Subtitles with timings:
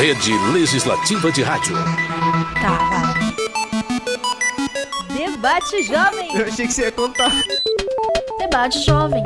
[0.00, 1.76] Rede Legislativa de Rádio.
[2.54, 3.34] Tá, vai.
[5.14, 6.36] Debate Jovem.
[6.38, 7.30] Eu achei que você ia contar.
[8.38, 9.22] Debate Jovem.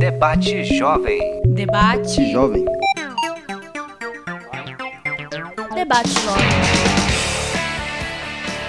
[0.00, 1.40] Debate Jovem.
[1.46, 2.32] Debate.
[2.32, 2.64] Jovem.
[5.76, 6.91] Debate Jovem.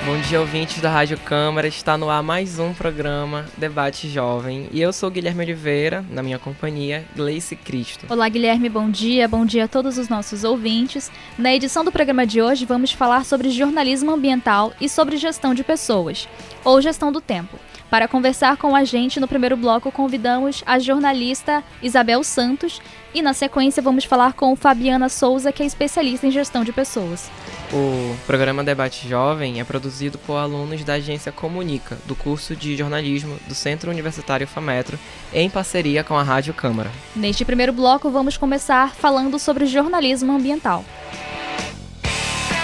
[0.05, 1.65] Bom dia, ouvintes da Rádio Câmara.
[1.65, 4.67] Está no ar mais um programa Debate Jovem.
[4.69, 8.05] E eu sou Guilherme Oliveira, na minha companhia, Gleice Cristo.
[8.09, 9.29] Olá, Guilherme, bom dia.
[9.29, 11.09] Bom dia a todos os nossos ouvintes.
[11.37, 15.63] Na edição do programa de hoje, vamos falar sobre jornalismo ambiental e sobre gestão de
[15.63, 16.27] pessoas,
[16.65, 17.57] ou gestão do tempo.
[17.89, 22.81] Para conversar com a gente, no primeiro bloco, convidamos a jornalista Isabel Santos
[23.13, 27.29] e, na sequência, vamos falar com Fabiana Souza, que é especialista em gestão de pessoas.
[27.71, 33.37] O programa Debate Jovem é produzido por alunos da agência Comunica, do curso de jornalismo
[33.47, 34.99] do Centro Universitário FAMetro,
[35.33, 36.91] em parceria com a Rádio Câmara.
[37.15, 40.85] Neste primeiro bloco, vamos começar falando sobre jornalismo ambiental.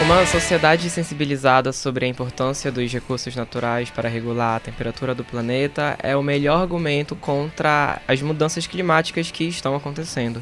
[0.02, 5.98] Uma sociedade sensibilizada sobre a importância dos recursos naturais para regular a temperatura do planeta
[6.02, 10.42] é o melhor argumento contra as mudanças climáticas que estão acontecendo.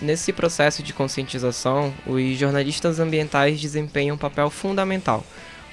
[0.00, 5.24] Nesse processo de conscientização, os jornalistas ambientais desempenham um papel fundamental,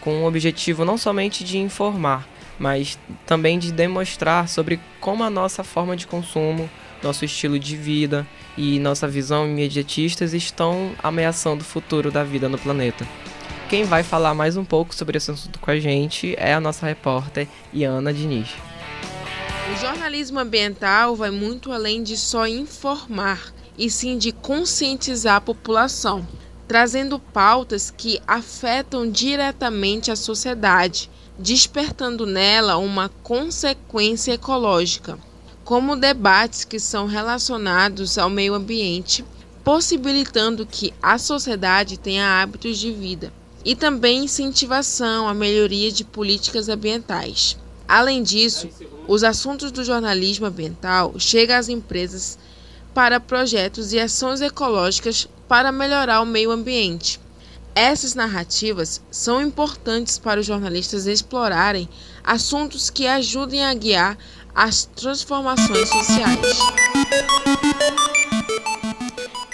[0.02, 5.64] com o objetivo não somente de informar, mas também de demonstrar sobre como a nossa
[5.64, 6.68] forma de consumo,
[7.02, 8.26] nosso estilo de vida
[8.58, 13.08] e nossa visão imediatistas estão ameaçando o futuro da vida no planeta.
[13.70, 16.86] Quem vai falar mais um pouco sobre esse assunto com a gente é a nossa
[16.86, 18.50] repórter Iana Diniz.
[19.72, 26.28] O jornalismo ambiental vai muito além de só informar, e sim de conscientizar a população,
[26.68, 35.18] trazendo pautas que afetam diretamente a sociedade, despertando nela uma consequência ecológica
[35.70, 39.24] como debates que são relacionados ao meio ambiente,
[39.64, 43.32] possibilitando que a sociedade tenha hábitos de vida
[43.64, 47.56] e também incentivação à melhoria de políticas ambientais.
[47.88, 48.68] Além disso,
[49.08, 52.40] os assuntos do jornalismo ambiental chegam às empresas
[52.92, 57.20] para projetos e ações ecológicas para melhorar o meio ambiente.
[57.76, 61.88] Essas narrativas são importantes para os jornalistas explorarem
[62.24, 64.18] assuntos que ajudem a guiar
[64.56, 66.60] as transformações sociais.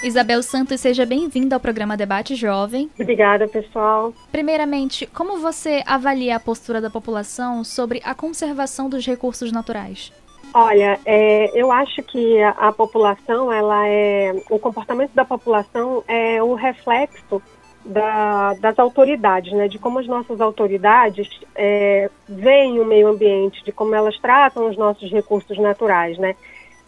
[0.03, 2.91] Isabel Santos, seja bem-vinda ao programa Debate Jovem.
[3.00, 4.13] Obrigada, pessoal.
[4.31, 10.13] Primeiramente, como você avalia a postura da população sobre a conservação dos recursos naturais?
[10.53, 16.41] Olha, é, eu acho que a, a, população, ela é, o comportamento da população é
[16.41, 17.41] o reflexo
[17.85, 19.68] da, das autoridades, né?
[19.68, 24.78] De como as nossas autoridades é, veem o meio ambiente, de como elas tratam os
[24.78, 26.35] nossos recursos naturais, né?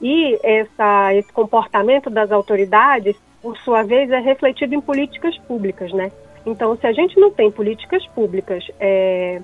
[0.01, 6.11] E essa, esse comportamento das autoridades, por sua vez, é refletido em políticas públicas, né?
[6.45, 9.41] Então, se a gente não tem políticas públicas é,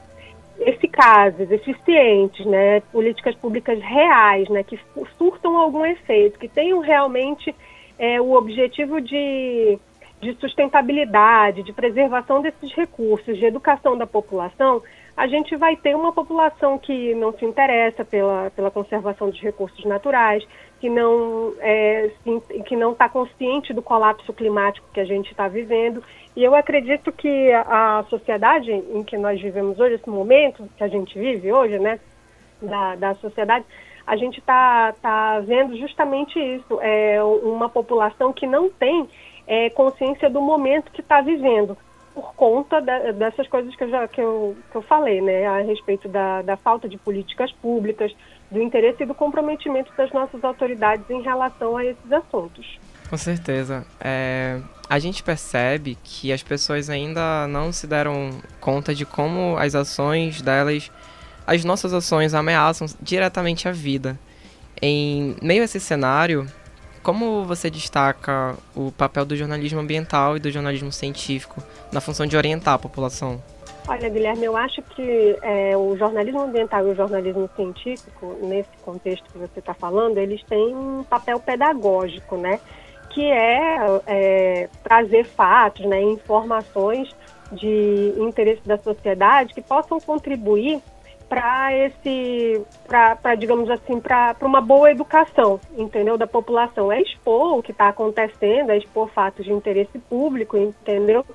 [0.59, 4.79] eficazes, eficientes, né, políticas públicas reais, né, que
[5.17, 7.53] surtam algum efeito, que tenham realmente
[7.99, 9.77] é, o objetivo de
[10.23, 14.81] de sustentabilidade, de preservação desses recursos, de educação da população,
[15.15, 19.85] a gente vai ter uma população que não se interessa pela, pela conservação dos recursos
[19.85, 20.43] naturais,
[20.79, 22.09] que não é,
[22.65, 26.03] que não está consciente do colapso climático que a gente está vivendo.
[26.35, 30.87] E eu acredito que a, sociedade em que nós vivemos hoje, esse momento que a
[30.87, 31.99] gente vive hoje, né,
[32.61, 33.65] da, da sociedade,
[34.05, 39.07] a gente está tá vendo justamente isso, é uma população que não tem
[39.47, 41.77] é, consciência do momento que está vivendo,
[42.13, 45.61] por conta da, dessas coisas que eu, já, que, eu, que eu falei, né, a
[45.61, 48.13] respeito da, da falta de políticas públicas,
[48.51, 52.79] do interesse e do comprometimento das nossas autoridades em relação a esses assuntos.
[53.09, 53.85] Com certeza.
[53.99, 54.59] É,
[54.89, 58.29] a gente percebe que as pessoas ainda não se deram
[58.59, 60.91] conta de como as ações delas,
[61.45, 64.17] as nossas ações ameaçam diretamente a vida.
[64.81, 66.47] Em meio a esse cenário,
[67.03, 71.61] como você destaca o papel do jornalismo ambiental e do jornalismo científico
[71.91, 73.41] na função de orientar a população?
[73.87, 79.29] Olha, Guilherme, eu acho que é, o jornalismo ambiental e o jornalismo científico, nesse contexto
[79.29, 82.61] que você está falando, eles têm um papel pedagógico, né?
[83.09, 87.13] Que é, é trazer fatos, né, informações
[87.51, 90.81] de interesse da sociedade que possam contribuir
[91.33, 96.91] para esse, para digamos assim, para uma boa educação, entendeu, da população.
[96.91, 101.25] É expor o que está acontecendo, é expor fatos de interesse público, entendeu,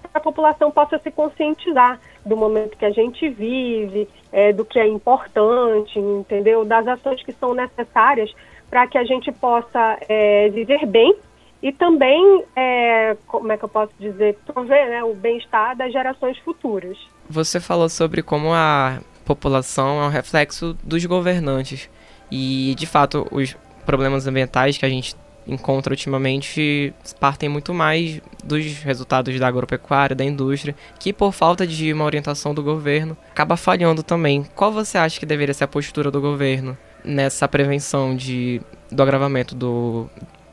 [0.00, 4.78] para a população possa se conscientizar do momento que a gente vive, é, do que
[4.78, 8.32] é importante, entendeu, das ações que são necessárias
[8.70, 11.16] para que a gente possa é, viver bem.
[11.60, 16.38] E também, é, como é que eu posso dizer, prover né, o bem-estar das gerações
[16.38, 16.96] futuras.
[17.28, 21.90] Você falou sobre como a população é um reflexo dos governantes
[22.30, 23.54] e, de fato, os
[23.84, 25.14] problemas ambientais que a gente
[25.46, 31.92] encontra ultimamente partem muito mais dos resultados da agropecuária, da indústria, que por falta de
[31.92, 34.46] uma orientação do governo acaba falhando também.
[34.54, 39.54] Qual você acha que deveria ser a postura do governo nessa prevenção de, do agravamento
[39.54, 40.08] do,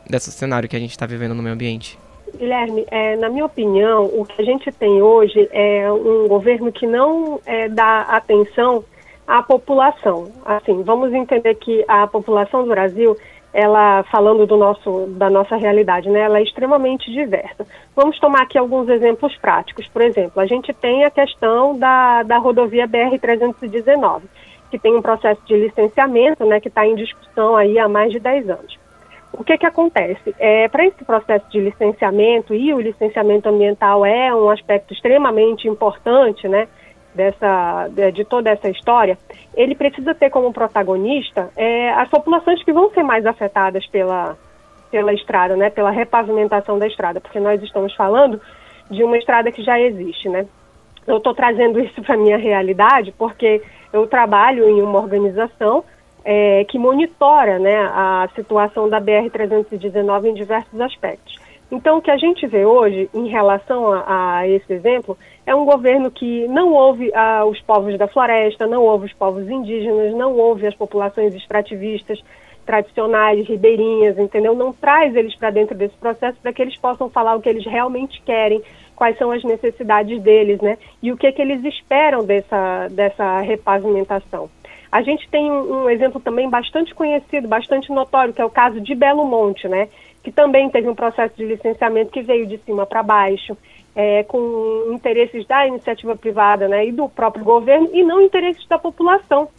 [0.10, 1.98] desse cenário que a gente está vivendo no meio ambiente?
[2.36, 6.86] Guilherme, é, na minha opinião, o que a gente tem hoje é um governo que
[6.86, 8.84] não é, dá atenção
[9.28, 10.32] à população.
[10.46, 13.16] Assim, vamos entender que a população do Brasil
[13.56, 17.66] ela falando do nosso, da nossa realidade, né, ela é extremamente diversa.
[17.96, 19.88] Vamos tomar aqui alguns exemplos práticos.
[19.88, 24.24] Por exemplo, a gente tem a questão da, da rodovia BR-319,
[24.70, 28.20] que tem um processo de licenciamento, né, que está em discussão aí há mais de
[28.20, 28.85] 10 anos.
[29.38, 30.34] O que que acontece?
[30.40, 36.48] É, Para esse processo de licenciamento, e o licenciamento ambiental é um aspecto extremamente importante,
[36.48, 36.68] né,
[37.14, 39.18] dessa, de toda essa história,
[39.56, 44.38] ele precisa ter como protagonista é, as populações que vão ser mais afetadas pela,
[44.92, 48.40] pela estrada, né, pela repavimentação da estrada, porque nós estamos falando
[48.90, 50.46] de uma estrada que já existe, né.
[51.08, 53.62] Eu estou trazendo isso para a minha realidade porque
[53.94, 55.84] eu trabalho em uma organização
[56.26, 61.36] é, que monitora né, a situação da BR-319 em diversos aspectos.
[61.72, 65.66] Então, o que a gente vê hoje em relação a, a esse exemplo é um
[65.66, 70.36] governo que não ouve ah, os povos da floresta, não ouve os povos indígenas, não
[70.38, 72.24] ouve as populações extrativistas
[72.66, 74.56] tradicionais, ribeirinhas, entendeu?
[74.56, 77.66] Não traz eles para dentro desse processo para que eles possam falar o que eles
[77.66, 78.62] realmente querem,
[78.96, 80.78] quais são as necessidades deles, né?
[81.02, 84.50] E o que, que eles esperam dessa, dessa repavimentação.
[84.96, 88.80] A gente tem um, um exemplo também bastante conhecido, bastante notório, que é o caso
[88.80, 89.90] de Belo Monte, né?
[90.24, 93.58] que também teve um processo de licenciamento que veio de cima para baixo,
[93.94, 98.80] é, com interesses da iniciativa privada né, e do próprio governo, e não interesses da
[98.80, 99.50] população.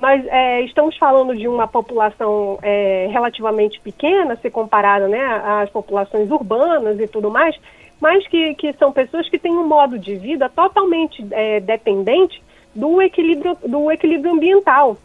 [0.00, 6.30] Nós é, estamos falando de uma população é, relativamente pequena, se comparada né, às populações
[6.30, 7.58] urbanas e tudo mais,
[8.00, 12.40] mas que, que são pessoas que têm um modo de vida totalmente é, dependente
[12.76, 14.96] do equilíbrio, do equilíbrio ambiental.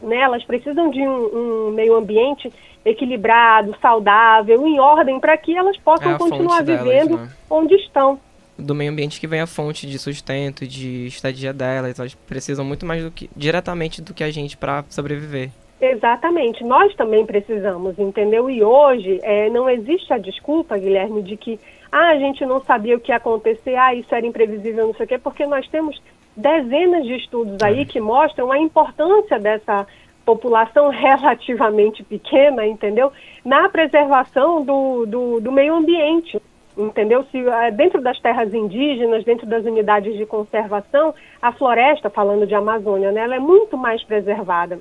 [0.00, 0.16] Né?
[0.16, 2.50] Elas precisam de um, um meio ambiente
[2.84, 7.32] equilibrado, saudável, em ordem, para que elas possam é continuar vivendo delas, né?
[7.50, 8.18] onde estão.
[8.56, 12.86] Do meio ambiente que vem a fonte de sustento, de estadia delas, elas precisam muito
[12.86, 15.50] mais do que diretamente do que a gente para sobreviver.
[15.80, 18.50] Exatamente, nós também precisamos, entendeu?
[18.50, 21.58] E hoje é, não existe a desculpa, Guilherme, de que
[21.90, 25.06] ah, a gente não sabia o que ia acontecer, ah, isso era imprevisível, não sei
[25.06, 26.00] o quê, porque nós temos
[26.36, 27.84] dezenas de estudos aí é.
[27.84, 29.86] que mostram a importância dessa
[30.24, 33.12] população relativamente pequena, entendeu?
[33.44, 36.40] Na preservação do, do, do meio ambiente,
[36.76, 37.24] entendeu?
[37.30, 42.54] Se eh, dentro das terras indígenas, dentro das unidades de conservação, a floresta, falando de
[42.54, 44.78] Amazônia, né, ela é muito mais preservada.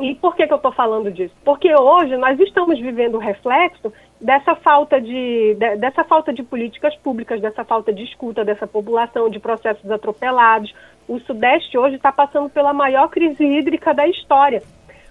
[0.00, 1.34] E por que, que eu estou falando disso?
[1.44, 6.94] Porque hoje nós estamos vivendo o reflexo dessa falta de, de, dessa falta de políticas
[6.96, 10.74] públicas, dessa falta de escuta dessa população, de processos atropelados.
[11.08, 14.62] O Sudeste hoje está passando pela maior crise hídrica da história.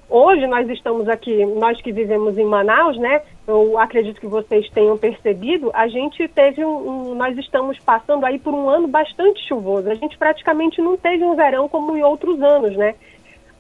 [0.09, 3.21] Hoje nós estamos aqui, nós que vivemos em Manaus, né?
[3.47, 8.39] Eu acredito que vocês tenham percebido, a gente teve um, um, nós estamos passando aí
[8.39, 9.89] por um ano bastante chuvoso.
[9.89, 12.95] A gente praticamente não teve um verão como em outros anos, né?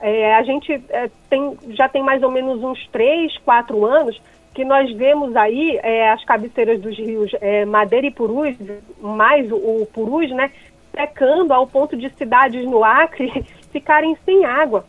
[0.01, 4.19] É, a gente é, tem, já tem mais ou menos uns três, quatro anos
[4.59, 8.57] que nós vemos aí é, as cabeceiras dos rios é, Madeira e Purus,
[8.99, 10.51] mais o, o Purus, né?
[10.93, 14.83] Secando ao ponto de cidades no Acre ficarem sem água.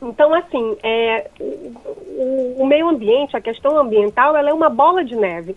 [0.00, 5.14] Então, assim, é, o, o, meio ambiente, a questão ambiental, ela é uma bola de
[5.14, 5.54] neve,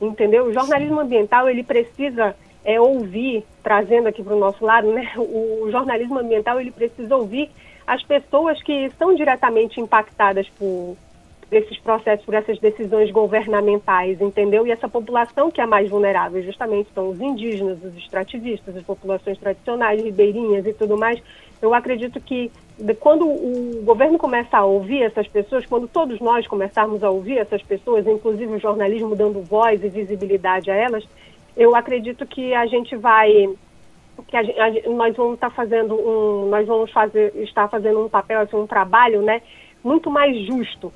[0.00, 0.46] entendeu?
[0.46, 2.34] O jornalismo ambiental, ele precisa
[2.64, 5.12] é, ouvir, trazendo aqui para o nosso lado, né?
[5.18, 7.50] O, o jornalismo ambiental, ele precisa ouvir
[7.86, 10.96] as pessoas que são diretamente impactadas por
[11.50, 14.66] esses processos, por essas decisões governamentais, entendeu?
[14.66, 19.38] E essa população que é mais vulnerável, justamente são os indígenas, os extrativistas, as populações
[19.38, 21.22] tradicionais, ribeirinhas e tudo mais.
[21.62, 22.50] Eu acredito que
[23.00, 27.62] quando o governo começa a ouvir essas pessoas, quando todos nós começarmos a ouvir essas
[27.62, 31.06] pessoas, inclusive o jornalismo dando voz e visibilidade a elas,
[31.56, 33.48] eu acredito que a gente vai
[34.28, 38.40] que a, a, nós vamos estar fazendo um nós vamos fazer estar fazendo um papel
[38.40, 39.42] assim, um trabalho né
[39.84, 40.90] muito mais justo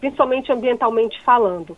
[0.00, 1.76] principalmente ambientalmente falando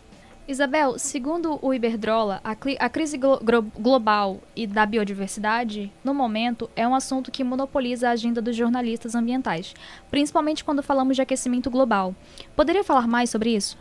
[0.49, 3.39] Isabel, segundo o Iberdrola, a, a crise glo
[3.77, 9.13] global e da biodiversidade, no momento, é um assunto que monopoliza a agenda dos jornalistas
[9.13, 9.75] ambientais,
[10.09, 12.15] principalmente quando falamos de aquecimento global.
[12.55, 13.77] Poderia falar mais sobre isso?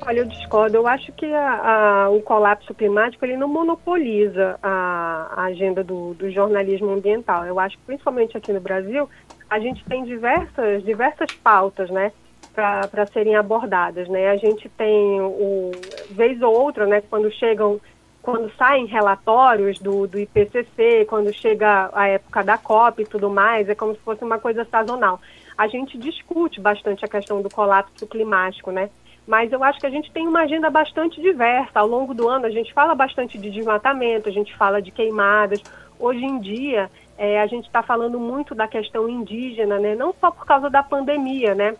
[0.00, 0.78] Olha, eu discordo.
[0.78, 6.14] Eu acho que a, a, o colapso climático ele não monopoliza a, a agenda do,
[6.14, 7.44] do, jornalismo ambiental.
[7.44, 9.10] Eu acho que, principalmente aqui no Brasil,
[9.50, 12.12] a gente tem diversas, diversas pautas, né,
[12.54, 14.30] para serem abordadas, né.
[14.30, 15.70] A gente tem, o,
[16.10, 17.80] vez ou outra, né, quando chegam,
[18.20, 23.68] quando saem relatórios do, do IPCC, quando chega a época da COP e tudo mais,
[23.68, 25.20] é como se fosse uma coisa sazonal.
[25.56, 28.90] A gente discute bastante a questão do colapso climático, né
[29.26, 31.78] mas eu acho que a gente tem uma agenda bastante diversa.
[31.78, 35.62] Ao longo do ano, a gente fala bastante de desmatamento, a gente fala de queimadas.
[35.98, 39.94] Hoje em dia, é, a gente está falando muito da questão indígena, né?
[39.94, 41.76] não só por causa da pandemia, né?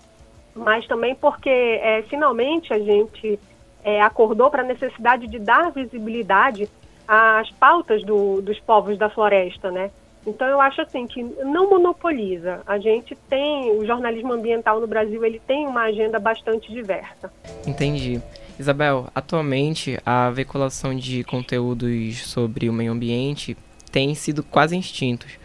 [0.55, 3.39] Mas também porque é, finalmente a gente
[3.85, 6.69] é, acordou para a necessidade de dar visibilidade
[7.07, 9.91] às pautas do, dos povos da floresta, né?
[10.27, 12.61] Então eu acho assim que não monopoliza.
[12.67, 17.33] A gente tem o jornalismo ambiental no Brasil, ele tem uma agenda bastante diversa.
[17.67, 18.21] Entendi.
[18.59, 23.57] Isabel, atualmente a veiculação de conteúdos sobre o meio ambiente
[23.91, 25.42] tem sido quase extintos.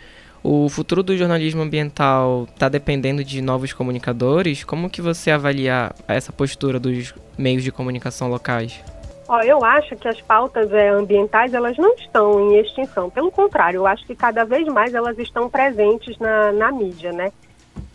[0.49, 4.63] O futuro do jornalismo ambiental está dependendo de novos comunicadores?
[4.63, 8.81] Como que você avalia essa postura dos meios de comunicação locais?
[9.27, 13.09] Ó, eu acho que as pautas é, ambientais elas não estão em extinção.
[13.09, 17.29] Pelo contrário, eu acho que cada vez mais elas estão presentes na, na mídia, né?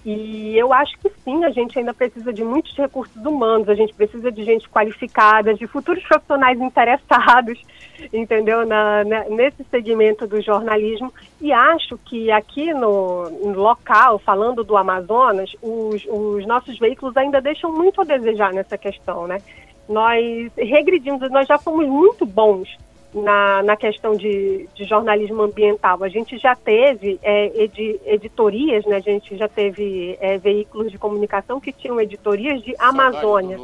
[0.05, 3.95] E eu acho que sim, a gente ainda precisa de muitos recursos humanos, a gente
[3.95, 7.59] precisa de gente qualificada, de futuros profissionais interessados,
[8.13, 11.13] entendeu, na, na, nesse segmento do jornalismo.
[11.41, 17.41] E acho que aqui no, no local, falando do Amazonas, os, os nossos veículos ainda
[17.41, 19.39] deixam muito a desejar nessa questão, né?
[19.89, 22.69] nós regredimos, nós já fomos muito bons
[23.15, 26.03] na, na questão de, de jornalismo ambiental.
[26.03, 28.97] A gente já teve é, edi, editorias, né?
[28.97, 33.59] a gente já teve é, veículos de comunicação que tinham editorias de Amazônia,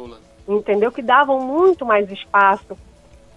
[0.47, 0.91] entendeu?
[0.91, 2.77] Que davam muito mais espaço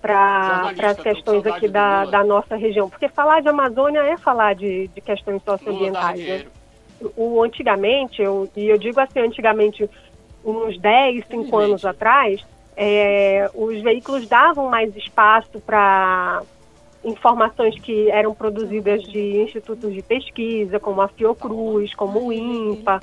[0.02, 2.90] para as questões aqui da, da nossa região.
[2.90, 6.20] Porque falar de Amazônia é falar de, de questões socioambientais.
[6.20, 6.44] Né?
[7.16, 9.88] O, antigamente, eu, e eu digo assim, antigamente,
[10.44, 12.44] uns 10, 5 anos atrás,
[12.76, 16.42] é, os veículos davam mais espaço para
[17.04, 23.00] informações que eram produzidas de institutos de pesquisa, como a Fiocruz, como o INPA.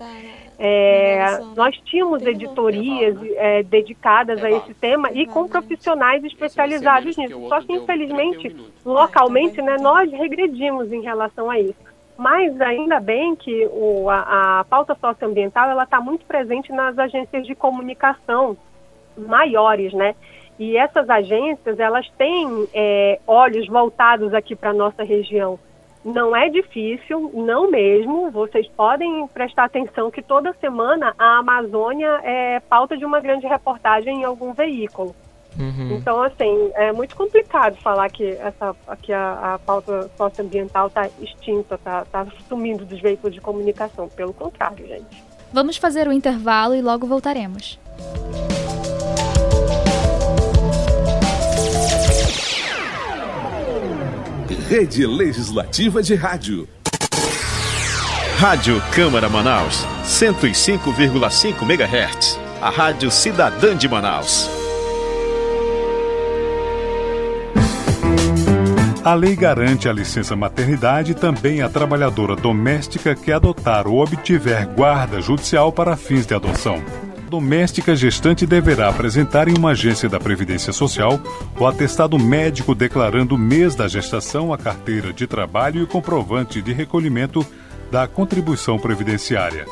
[0.62, 7.48] É, nós tínhamos editorias é, dedicadas a esse tema e com profissionais especializados nisso.
[7.48, 8.54] Só que, infelizmente,
[8.86, 11.80] localmente, né, nós regredimos em relação a isso.
[12.18, 17.56] Mas ainda bem que o, a, a pauta socioambiental está muito presente nas agências de
[17.56, 18.58] comunicação,
[19.18, 20.14] maiores, né?
[20.60, 25.58] E essas agências, elas têm é, olhos voltados aqui para a nossa região.
[26.04, 28.32] Não é difícil, não mesmo.
[28.32, 34.22] Vocês podem prestar atenção que toda semana a Amazônia é pauta de uma grande reportagem
[34.22, 35.14] em algum veículo.
[35.60, 35.98] Uhum.
[35.98, 41.76] Então, assim, é muito complicado falar que, essa, que a, a pauta socioambiental está extinta,
[41.76, 44.08] está tá sumindo dos veículos de comunicação.
[44.08, 45.24] Pelo contrário, gente.
[45.52, 47.78] Vamos fazer o intervalo e logo voltaremos.
[54.70, 56.70] Rede Legislativa de Rádio.
[58.38, 62.40] Rádio Câmara Manaus, 105,5 MHz.
[62.62, 64.48] A Rádio Cidadã de Manaus.
[69.04, 75.20] A lei garante a licença maternidade também à trabalhadora doméstica que adotar ou obtiver guarda
[75.20, 81.18] judicial para fins de adoção doméstica gestante deverá apresentar em uma agência da Previdência Social
[81.58, 86.74] o atestado médico declarando o mês da gestação, a carteira de trabalho e comprovante de
[86.74, 87.46] recolhimento
[87.92, 89.66] da contribuição previdenciária.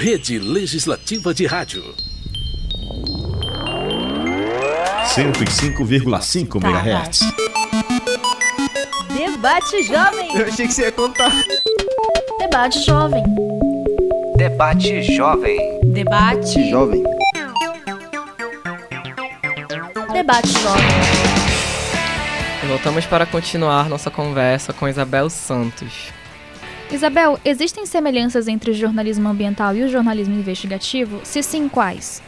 [0.00, 1.94] Rede Legislativa de Rádio.
[5.04, 7.20] 105,5 MHz.
[9.14, 10.36] Debate Jovem.
[10.38, 11.30] Eu achei que você ia contar.
[12.38, 13.22] Debate Jovem.
[14.38, 15.58] Debate Jovem.
[15.92, 16.70] Debate.
[16.70, 17.02] Jovem.
[20.14, 20.88] Debate Jovem.
[22.66, 26.10] Voltamos para continuar nossa conversa com Isabel Santos.
[26.92, 31.20] Isabel, existem semelhanças entre o jornalismo ambiental e o jornalismo investigativo?
[31.22, 32.20] Se sim, quais?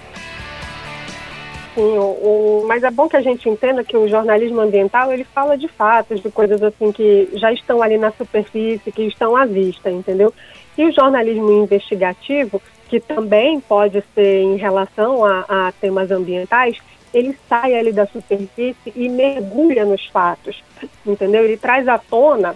[1.75, 5.25] Sim, o, o, mas é bom que a gente entenda que o jornalismo ambiental ele
[5.25, 9.45] fala de fatos, de coisas assim que já estão ali na superfície, que estão à
[9.45, 10.33] vista, entendeu?
[10.78, 16.76] E o jornalismo investigativo, que também pode ser em relação a, a temas ambientais,
[17.12, 20.62] ele sai ali da superfície e mergulha nos fatos,
[21.04, 21.42] entendeu?
[21.42, 22.54] Ele traz à tona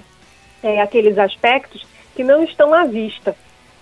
[0.62, 3.37] é, aqueles aspectos que não estão à vista.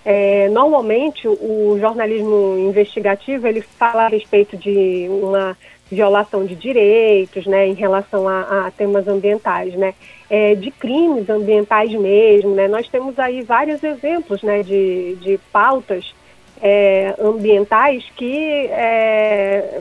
[0.04, 5.56] É, normalmente, o jornalismo investigativo ele fala a respeito de uma
[5.90, 9.94] violação de direitos, né, em relação a, a temas ambientais, né,
[10.28, 12.68] é, de crimes ambientais mesmo, né.
[12.68, 16.14] Nós temos aí vários exemplos, né, de, de pautas
[16.60, 19.80] é, ambientais que é,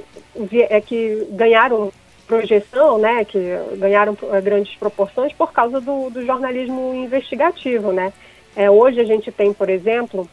[0.69, 1.91] é que ganharam
[2.27, 3.39] projeção, né, que
[3.77, 8.13] ganharam grandes proporções por causa do, do jornalismo investigativo, né.
[8.55, 10.27] É, hoje a gente tem, por exemplo,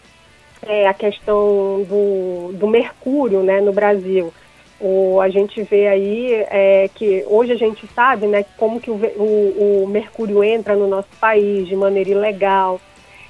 [0.62, 4.32] é, a questão do, do mercúrio né, no Brasil.
[4.80, 8.94] O, a gente vê aí é, que hoje a gente sabe né, como que o,
[8.94, 12.80] o, o mercúrio entra no nosso país de maneira ilegal,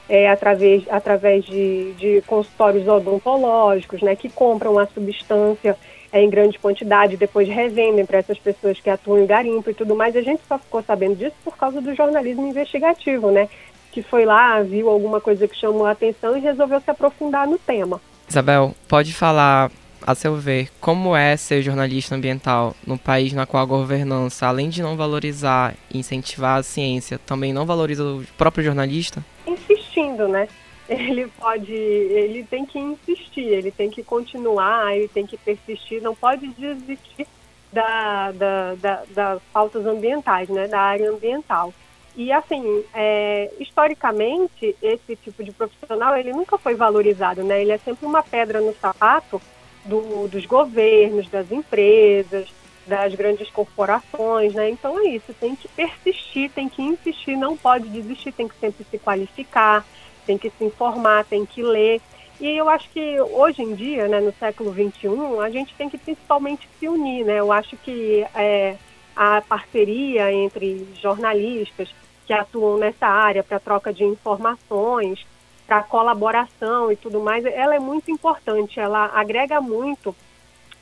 [0.08, 5.76] é, através, através de, de consultórios odontológicos, né, que compram a substância
[6.12, 9.94] é, em grande quantidade, depois revendem para essas pessoas que atuam em garimpo e tudo
[9.94, 10.16] mais.
[10.16, 13.48] A gente só ficou sabendo disso por causa do jornalismo investigativo, né?
[13.90, 17.58] Que foi lá, viu alguma coisa que chamou a atenção e resolveu se aprofundar no
[17.58, 18.00] tema.
[18.28, 19.70] Isabel, pode falar,
[20.06, 24.68] a seu ver, como é ser jornalista ambiental no país na qual a governança, além
[24.68, 29.24] de não valorizar e incentivar a ciência, também não valoriza o próprio jornalista?
[29.46, 30.48] Insistindo, né?
[30.88, 36.16] Ele pode, ele tem que insistir, ele tem que continuar, ele tem que persistir, não
[36.16, 37.28] pode desistir
[37.72, 40.66] da, da, da, das pautas ambientais, né?
[40.66, 41.72] Da área ambiental.
[42.16, 47.62] E assim, é, historicamente, esse tipo de profissional ele nunca foi valorizado, né?
[47.62, 49.40] Ele é sempre uma pedra no sapato
[49.84, 52.48] do, dos governos, das empresas,
[52.86, 54.68] das grandes corporações, né?
[54.70, 58.84] Então é isso, tem que persistir, tem que insistir, não pode desistir, tem que sempre
[58.90, 59.84] se qualificar,
[60.26, 62.00] tem que se informar, tem que ler.
[62.40, 65.98] E eu acho que hoje em dia, né, no século XXI, a gente tem que
[65.98, 67.38] principalmente se unir, né?
[67.38, 68.76] Eu acho que é,
[69.14, 71.94] a parceria entre jornalistas
[72.26, 75.26] que atuam nessa área para troca de informações,
[75.66, 80.14] para colaboração e tudo mais, ela é muito importante, ela agrega muito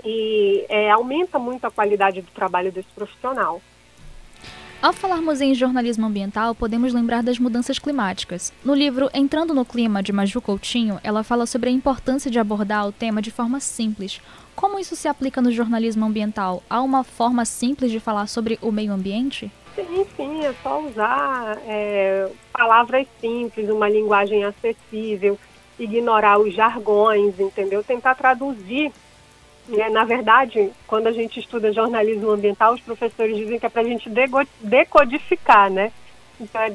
[0.05, 3.61] e é, aumenta muito a qualidade do trabalho desse profissional.
[4.81, 8.53] Ao falarmos em jornalismo ambiental, podemos lembrar das mudanças climáticas.
[8.65, 12.87] No livro Entrando no Clima, de Maju Coutinho, ela fala sobre a importância de abordar
[12.87, 14.21] o tema de forma simples.
[14.55, 16.63] Como isso se aplica no jornalismo ambiental?
[16.71, 19.51] Há uma forma simples de falar sobre o meio ambiente?
[19.75, 25.37] Sim, sim, é só usar é, palavras simples, uma linguagem acessível,
[25.77, 27.83] ignorar os jargões, entendeu?
[27.83, 28.93] Tentar traduzir
[29.69, 29.89] né?
[29.91, 33.85] Na verdade, quando a gente estuda jornalismo ambiental, os professores dizem que é para a
[33.85, 34.11] gente
[34.61, 35.93] decodificar, né?
[36.41, 36.71] Então, é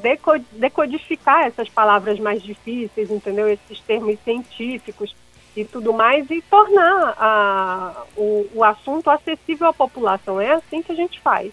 [0.51, 3.47] decodificar essas palavras mais difíceis, entendeu?
[3.47, 5.15] Esses termos científicos,
[5.55, 10.41] e tudo mais, e tornar a, o, o assunto acessível à população.
[10.41, 11.51] É assim que a gente faz.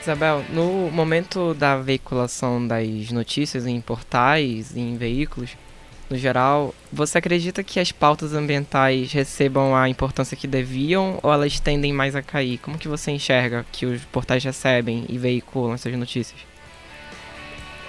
[0.00, 5.56] Isabel, no momento da veiculação das notícias em portais, em veículos,
[6.12, 11.58] no geral, você acredita que as pautas ambientais recebam a importância que deviam ou elas
[11.58, 12.58] tendem mais a cair?
[12.58, 16.38] Como que você enxerga que os portais recebem e veiculam essas notícias?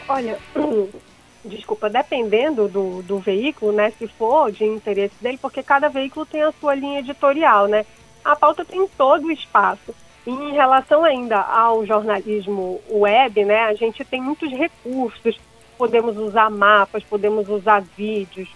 [0.08, 0.40] Olha,
[1.44, 6.44] desculpa, dependendo do, do veículo, né, se for de interesse dele, porque cada veículo tem
[6.44, 7.86] a sua linha editorial, né?
[8.24, 9.94] A pauta tem todo o espaço.
[10.26, 15.38] E em relação ainda ao jornalismo web, né, a gente tem muitos recursos,
[15.84, 18.48] podemos usar mapas, podemos usar vídeos,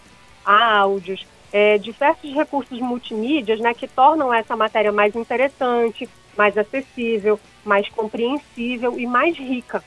[0.46, 7.90] áudios, é, diversos recursos multimídias, né, que tornam essa matéria mais interessante, mais acessível, mais
[7.90, 9.84] compreensível e mais rica.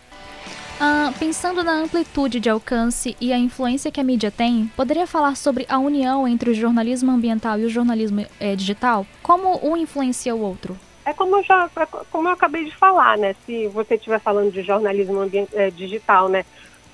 [0.79, 5.35] Ah, pensando na amplitude de alcance e a influência que a mídia tem, poderia falar
[5.35, 9.07] sobre a união entre o jornalismo ambiental e o jornalismo é, digital?
[9.23, 10.77] Como um influencia o outro?
[11.07, 11.71] É como eu, já,
[12.11, 13.35] como eu acabei de falar, né?
[13.47, 16.45] Se você estiver falando de jornalismo é, digital, né?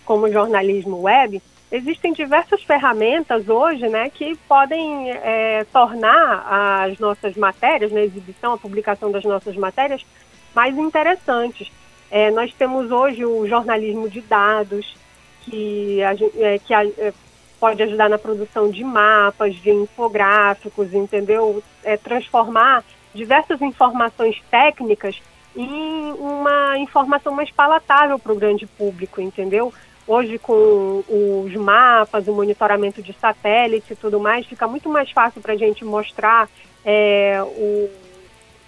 [0.06, 4.08] Como jornalismo web, existem diversas ferramentas hoje, né?
[4.08, 10.06] Que podem é, tornar as nossas matérias, na né, exibição, a publicação das nossas matérias,
[10.54, 11.70] mais interessantes.
[12.10, 14.96] É, nós temos hoje o jornalismo de dados,
[15.42, 17.12] que, a, é, que a, é,
[17.58, 21.62] pode ajudar na produção de mapas, de infográficos, entendeu?
[21.84, 25.20] É, transformar diversas informações técnicas
[25.56, 29.72] em uma informação mais palatável para o grande público, entendeu?
[30.08, 31.02] Hoje, com
[31.44, 35.56] os mapas, o monitoramento de satélite e tudo mais, fica muito mais fácil para a
[35.56, 36.48] gente mostrar
[36.84, 37.90] é, o,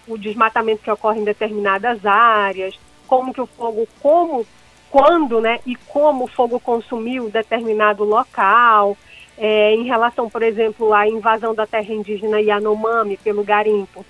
[0.09, 4.45] o desmatamento que ocorre em determinadas áreas, como que o fogo, como,
[4.91, 8.97] quando, né, e como o fogo consumiu determinado local,
[9.39, 14.05] é, em relação, por exemplo, à invasão da terra indígena Yanomami pelo garimpo.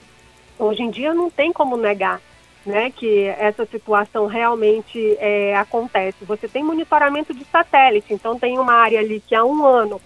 [0.59, 2.23] Hoje em dia não tem como negar
[2.69, 6.25] né, que essa situação realmente é, acontece.
[6.25, 10.01] Você tem monitoramento de satélite, então tem uma área ali que há um ano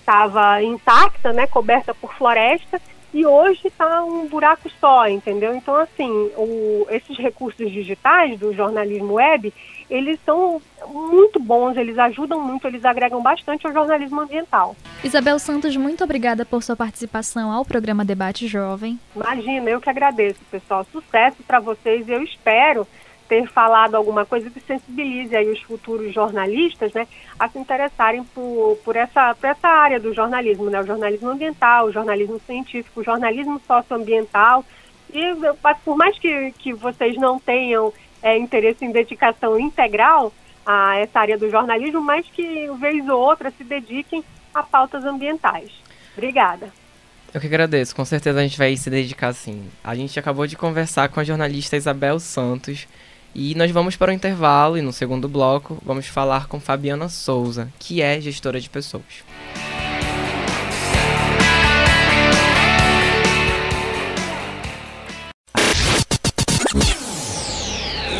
[0.00, 2.80] estava intacta, né, coberta por floresta,
[3.12, 5.54] e hoje está um buraco só, entendeu?
[5.54, 9.52] Então, assim, o, esses recursos digitais do jornalismo web,
[9.90, 14.76] eles são muito bons, eles ajudam muito, eles agregam bastante ao jornalismo ambiental.
[15.02, 18.98] Isabel Santos, muito obrigada por sua participação ao programa Debate Jovem.
[19.14, 20.86] Imagina, eu que agradeço, pessoal.
[20.90, 22.08] Sucesso para vocês.
[22.08, 22.86] Eu espero
[23.28, 27.06] ter falado alguma coisa que sensibilize aí os futuros jornalistas, né,
[27.38, 31.86] a se interessarem por, por, essa, por essa área do jornalismo, né, o jornalismo ambiental,
[31.86, 34.64] o jornalismo científico, o jornalismo socioambiental.
[35.12, 35.22] E
[35.84, 40.32] por mais que, que vocês não tenham é, interesse em dedicação integral
[40.64, 44.22] a essa área do jornalismo, mas que, vez ou outra, se dediquem
[44.54, 45.70] a pautas ambientais.
[46.16, 46.72] Obrigada.
[47.32, 49.68] Eu que agradeço, com certeza a gente vai se dedicar sim.
[49.84, 52.86] A gente acabou de conversar com a jornalista Isabel Santos,
[53.34, 57.70] e nós vamos para o intervalo e no segundo bloco vamos falar com Fabiana Souza,
[57.78, 59.22] que é gestora de pessoas.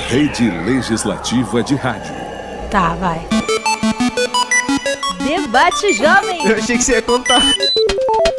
[0.09, 2.15] Rede Legislativa de Rádio.
[2.71, 3.21] Tá, vai.
[5.23, 6.47] Debate Jovem.
[6.47, 7.43] Eu achei que você ia contar.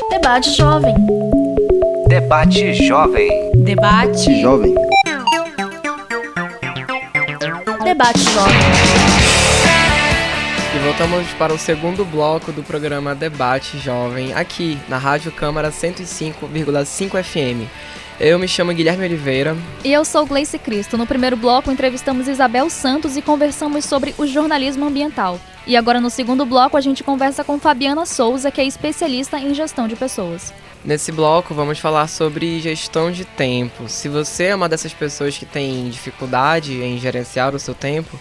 [0.09, 0.95] Debate Jovem.
[2.07, 3.51] Debate Jovem.
[3.57, 4.73] Debate Jovem.
[7.83, 9.08] Debate Jovem.
[10.83, 17.69] Voltamos para o segundo bloco do programa Debate Jovem, aqui na Rádio Câmara 105,5 FM.
[18.17, 19.57] Eu me chamo Guilherme Oliveira.
[19.83, 20.97] E eu sou Gleice Cristo.
[20.97, 25.37] No primeiro bloco, entrevistamos Isabel Santos e conversamos sobre o jornalismo ambiental.
[25.67, 29.53] E agora, no segundo bloco, a gente conversa com Fabiana Souza, que é especialista em
[29.53, 30.53] gestão de pessoas.
[30.83, 33.89] Nesse bloco, vamos falar sobre gestão de tempo.
[33.89, 38.17] Se você é uma dessas pessoas que tem dificuldade em gerenciar o seu tempo,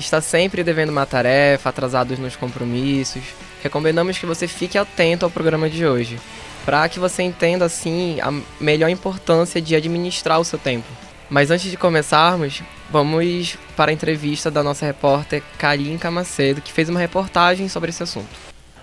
[0.00, 3.22] está sempre devendo uma tarefa, atrasados nos compromissos,
[3.62, 6.18] recomendamos que você fique atento ao programa de hoje,
[6.64, 10.86] para que você entenda assim a melhor importância de administrar o seu tempo.
[11.28, 16.88] Mas antes de começarmos, vamos para a entrevista da nossa repórter Kalinka Macedo, que fez
[16.88, 18.28] uma reportagem sobre esse assunto.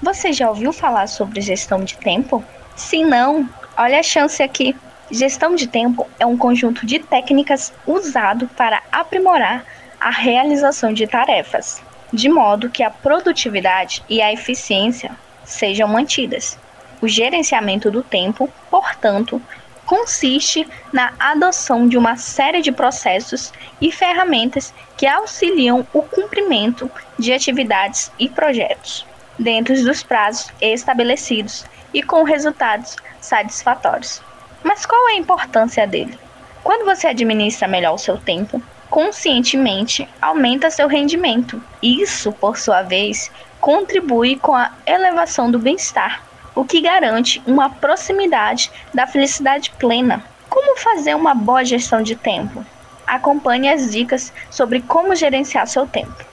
[0.01, 2.43] Você já ouviu falar sobre gestão de tempo?
[2.75, 4.75] Se não, olha a chance aqui.
[5.09, 9.65] Gestão de tempo é um conjunto de técnicas usado para aprimorar
[9.99, 11.81] a realização de tarefas,
[12.13, 15.11] de modo que a produtividade e a eficiência
[15.43, 16.57] sejam mantidas.
[17.01, 19.41] O gerenciamento do tempo, portanto,
[19.85, 27.31] consiste na adoção de uma série de processos e ferramentas que auxiliam o cumprimento de
[27.31, 29.05] atividades e projetos,
[29.39, 34.21] dentro dos prazos estabelecidos e com resultados satisfatórios.
[34.63, 36.19] Mas qual é a importância dele?
[36.63, 41.61] Quando você administra melhor o seu tempo, conscientemente aumenta seu rendimento.
[41.81, 46.23] Isso, por sua vez, contribui com a elevação do bem-estar,
[46.55, 50.23] o que garante uma proximidade da felicidade plena.
[50.49, 52.65] Como fazer uma boa gestão de tempo?
[53.05, 56.25] Acompanhe as dicas sobre como gerenciar seu tempo.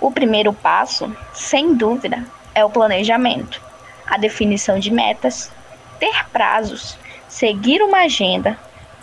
[0.00, 3.60] O primeiro passo, sem dúvida, é o planejamento,
[4.06, 5.50] a definição de metas,
[5.98, 6.98] ter prazos,
[7.28, 8.58] seguir uma agenda,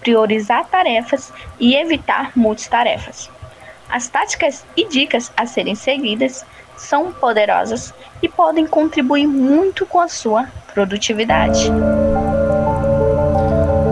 [0.09, 3.29] priorizar tarefas e evitar multitarefas.
[3.87, 6.43] As táticas e dicas a serem seguidas
[6.75, 11.69] são poderosas e podem contribuir muito com a sua produtividade.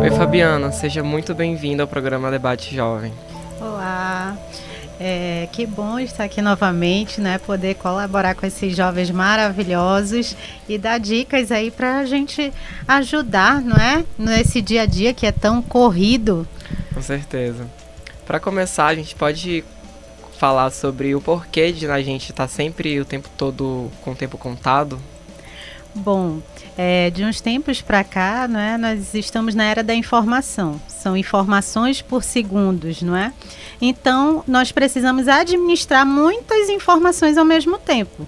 [0.01, 3.13] Oi, Fabiana, seja muito bem-vinda ao programa Debate Jovem.
[3.61, 4.35] Olá,
[4.99, 7.37] é, que bom estar aqui novamente, né?
[7.37, 10.35] Poder colaborar com esses jovens maravilhosos
[10.67, 12.51] e dar dicas aí para a gente
[12.87, 14.03] ajudar, não é?
[14.17, 16.47] Nesse dia a dia que é tão corrido.
[16.93, 17.67] Com certeza.
[18.25, 19.63] Para começar, a gente pode
[20.37, 24.15] falar sobre o porquê de a gente estar tá sempre o tempo todo com o
[24.15, 24.99] tempo contado?
[25.97, 26.41] Bom,
[26.77, 30.79] é, de uns tempos para cá, não é, nós estamos na era da informação.
[30.87, 33.33] São informações por segundos, não é?
[33.81, 38.27] Então, nós precisamos administrar muitas informações ao mesmo tempo.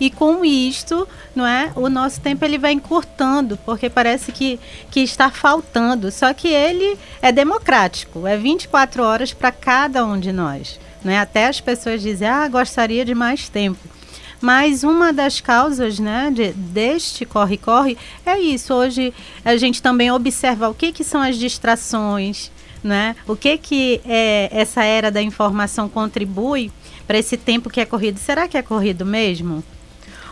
[0.00, 1.06] E com isto,
[1.36, 4.58] não é, o nosso tempo ele vai encurtando, porque parece que,
[4.90, 6.10] que está faltando.
[6.10, 10.80] Só que ele é democrático, é 24 horas para cada um de nós.
[11.04, 11.18] Não é?
[11.18, 13.99] Até as pessoas dizem, ah, gostaria de mais tempo.
[14.40, 18.72] Mas uma das causas né, de, deste corre-corre é isso.
[18.72, 19.12] Hoje
[19.44, 22.50] a gente também observa o que, que são as distrações,
[22.82, 23.14] né?
[23.26, 26.72] o que, que é, essa era da informação contribui
[27.06, 28.18] para esse tempo que é corrido.
[28.18, 29.62] Será que é corrido mesmo?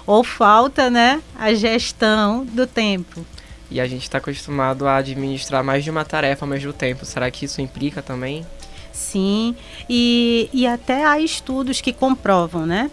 [0.07, 3.25] Ou falta né, a gestão do tempo?
[3.71, 7.05] E a gente está acostumado a administrar mais de uma tarefa ao mesmo tempo.
[7.05, 8.47] Será que isso implica também?
[8.90, 9.55] Sim,
[9.88, 12.90] e, e até há estudos que comprovam, né?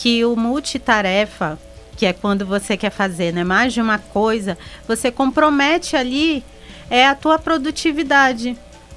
[0.00, 1.58] Que o multitarefa,
[1.94, 4.56] que é quando você quer fazer né, mais de uma coisa,
[4.88, 6.42] você compromete ali
[6.88, 8.56] é a tua produtividade.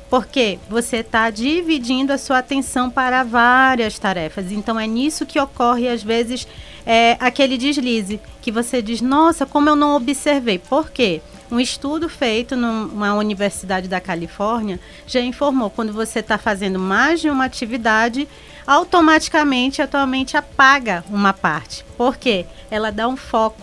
[0.10, 4.50] Porque você está dividindo a sua atenção para várias tarefas.
[4.50, 6.48] Então é nisso que ocorre, às vezes,
[6.86, 8.22] é, aquele deslize.
[8.42, 10.58] Que você diz, nossa, como eu não observei.
[10.58, 11.22] Por quê?
[11.52, 17.30] Um estudo feito numa universidade da Califórnia já informou quando você está fazendo mais de
[17.30, 18.26] uma atividade,
[18.66, 21.86] automaticamente a tua mente apaga uma parte.
[21.98, 22.46] Por quê?
[22.70, 23.62] Ela dá um foco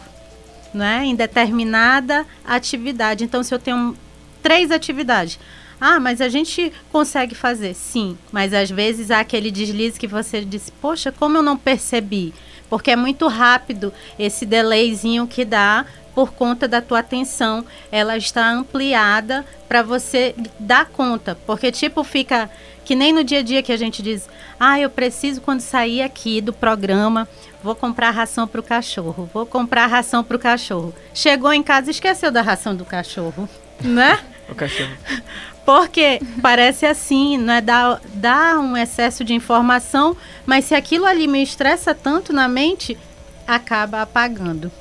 [0.73, 3.25] né, em determinada atividade.
[3.25, 3.97] Então, se eu tenho
[4.43, 5.39] três atividades,
[5.81, 8.17] ah, mas a gente consegue fazer, sim.
[8.31, 12.35] Mas às vezes há aquele deslize que você disse, poxa, como eu não percebi?
[12.69, 17.65] Porque é muito rápido esse delayzinho que dá por conta da tua atenção.
[17.91, 21.37] Ela está ampliada para você dar conta.
[21.47, 22.51] Porque, tipo, fica
[22.91, 26.03] que nem no dia a dia que a gente diz: ah, eu preciso, quando sair
[26.03, 27.29] aqui do programa,
[27.63, 30.93] vou comprar ração para o cachorro, vou comprar ração para o cachorro.
[31.15, 33.49] Chegou em casa esqueceu da ração do cachorro,
[33.81, 34.19] né?
[34.49, 34.91] o cachorro.
[35.65, 37.61] Porque parece assim, né?
[37.61, 42.99] Dá, dá um excesso de informação, mas se aquilo ali me estressa tanto na mente,
[43.47, 44.73] acaba apagando.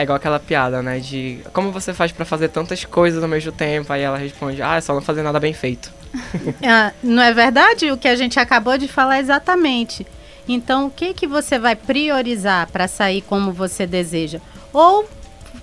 [0.00, 0.98] É igual aquela piada, né?
[0.98, 3.92] De como você faz para fazer tantas coisas ao mesmo tempo?
[3.92, 5.92] Aí ela responde: Ah, é só não fazer nada bem feito.
[6.66, 7.92] ah, não é verdade?
[7.92, 10.06] O que a gente acabou de falar exatamente.
[10.48, 14.40] Então, o que, que você vai priorizar para sair como você deseja?
[14.72, 15.06] Ou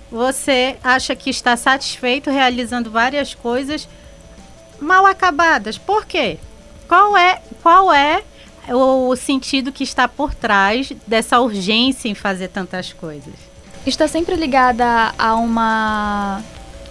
[0.08, 3.88] você acha que está satisfeito realizando várias coisas
[4.78, 5.76] mal acabadas?
[5.76, 6.38] Por quê?
[6.86, 8.22] Qual é, qual é
[8.68, 13.47] o sentido que está por trás dessa urgência em fazer tantas coisas?
[13.88, 16.44] Está sempre ligada a uma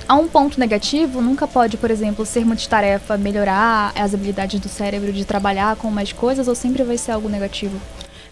[0.08, 5.14] a um ponto negativo, nunca pode, por exemplo, ser multitarefa, melhorar as habilidades do cérebro
[5.14, 7.80] de trabalhar com mais coisas ou sempre vai ser algo negativo?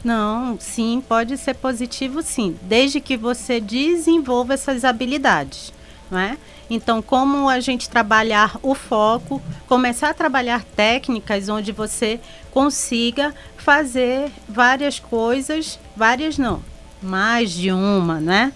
[0.04, 5.72] Não, sim, pode ser positivo sim, desde que você desenvolva essas habilidades,
[6.10, 6.36] não é?
[6.68, 12.20] Então, como a gente trabalhar o foco, começar a trabalhar técnicas onde você
[12.52, 16.64] consiga fazer várias coisas, várias não,
[17.02, 18.54] mais de uma, né?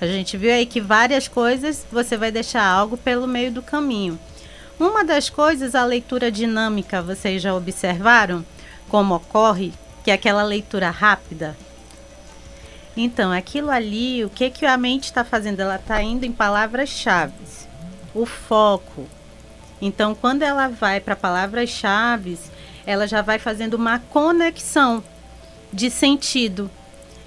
[0.00, 4.18] A gente viu aí que várias coisas você vai deixar algo pelo meio do caminho.
[4.78, 8.44] Uma das coisas, a leitura dinâmica, vocês já observaram
[8.88, 11.56] como ocorre, que é aquela leitura rápida?
[12.96, 15.60] Então, aquilo ali, o que, que a mente está fazendo?
[15.60, 17.32] Ela está indo em palavras-chave.
[18.14, 19.06] O foco.
[19.80, 22.38] Então, quando ela vai para palavras-chave,
[22.84, 25.02] ela já vai fazendo uma conexão
[25.72, 26.70] de sentido.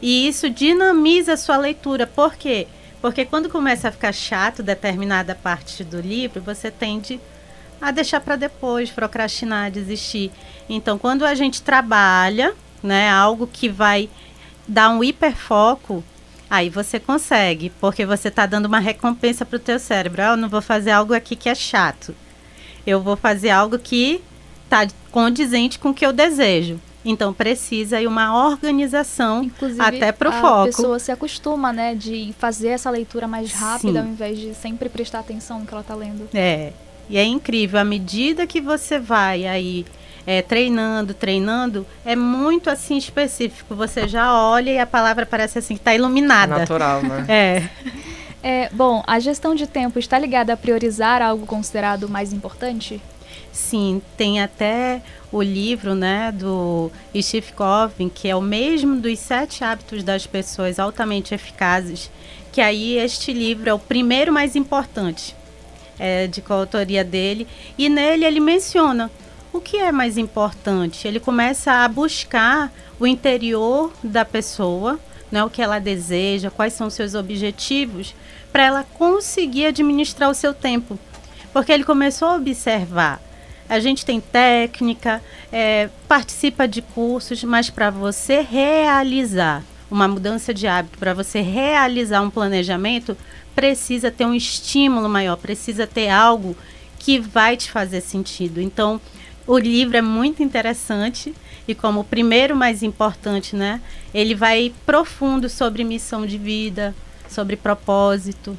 [0.05, 2.05] E isso dinamiza a sua leitura.
[2.05, 2.67] Por quê?
[3.01, 7.19] Porque quando começa a ficar chato determinada parte do livro, você tende
[7.81, 10.31] a deixar para depois, procrastinar, desistir.
[10.69, 14.07] Então, quando a gente trabalha, né, algo que vai
[14.67, 16.03] dar um hiperfoco,
[16.47, 20.21] aí você consegue, porque você está dando uma recompensa para o teu cérebro.
[20.21, 22.15] Ah, eu não vou fazer algo aqui que é chato.
[22.85, 24.21] Eu vou fazer algo que
[24.65, 26.79] está condizente com o que eu desejo.
[27.05, 30.65] Então precisa aí uma organização Inclusive, até para o a foco.
[30.65, 33.99] pessoa se acostuma, né, de fazer essa leitura mais rápida Sim.
[33.99, 36.27] ao invés de sempre prestar atenção no que ela está lendo.
[36.33, 36.73] É,
[37.07, 39.85] e é incrível, à medida que você vai aí
[40.25, 43.75] é, treinando, treinando, é muito assim específico.
[43.75, 46.55] Você já olha e a palavra parece assim que está iluminada.
[46.55, 47.25] É natural, né?
[47.29, 47.69] É.
[48.47, 53.01] É, bom, a gestão de tempo está ligada a priorizar algo considerado mais importante?
[53.55, 59.63] Sim, tem até o livro né, do Steve Covey, que é o mesmo dos sete
[59.63, 62.11] hábitos das pessoas altamente eficazes,
[62.51, 65.33] que aí este livro é o primeiro mais importante
[65.97, 69.09] é, de coautoria dele, e nele ele menciona
[69.53, 71.07] o que é mais importante.
[71.07, 74.99] Ele começa a buscar o interior da pessoa,
[75.31, 78.13] né, o que ela deseja, quais são seus objetivos,
[78.51, 80.99] para ela conseguir administrar o seu tempo.
[81.53, 83.21] Porque ele começou a observar
[83.67, 90.67] a gente tem técnica, é, participa de cursos, mas para você realizar uma mudança de
[90.67, 93.17] hábito, para você realizar um planejamento,
[93.55, 96.55] precisa ter um estímulo maior, precisa ter algo
[96.99, 98.59] que vai te fazer sentido.
[98.59, 98.99] Então,
[99.47, 101.33] o livro é muito interessante
[101.67, 103.81] e como o primeiro mais importante, né,
[104.13, 106.95] ele vai profundo sobre missão de vida,
[107.29, 108.57] sobre propósito.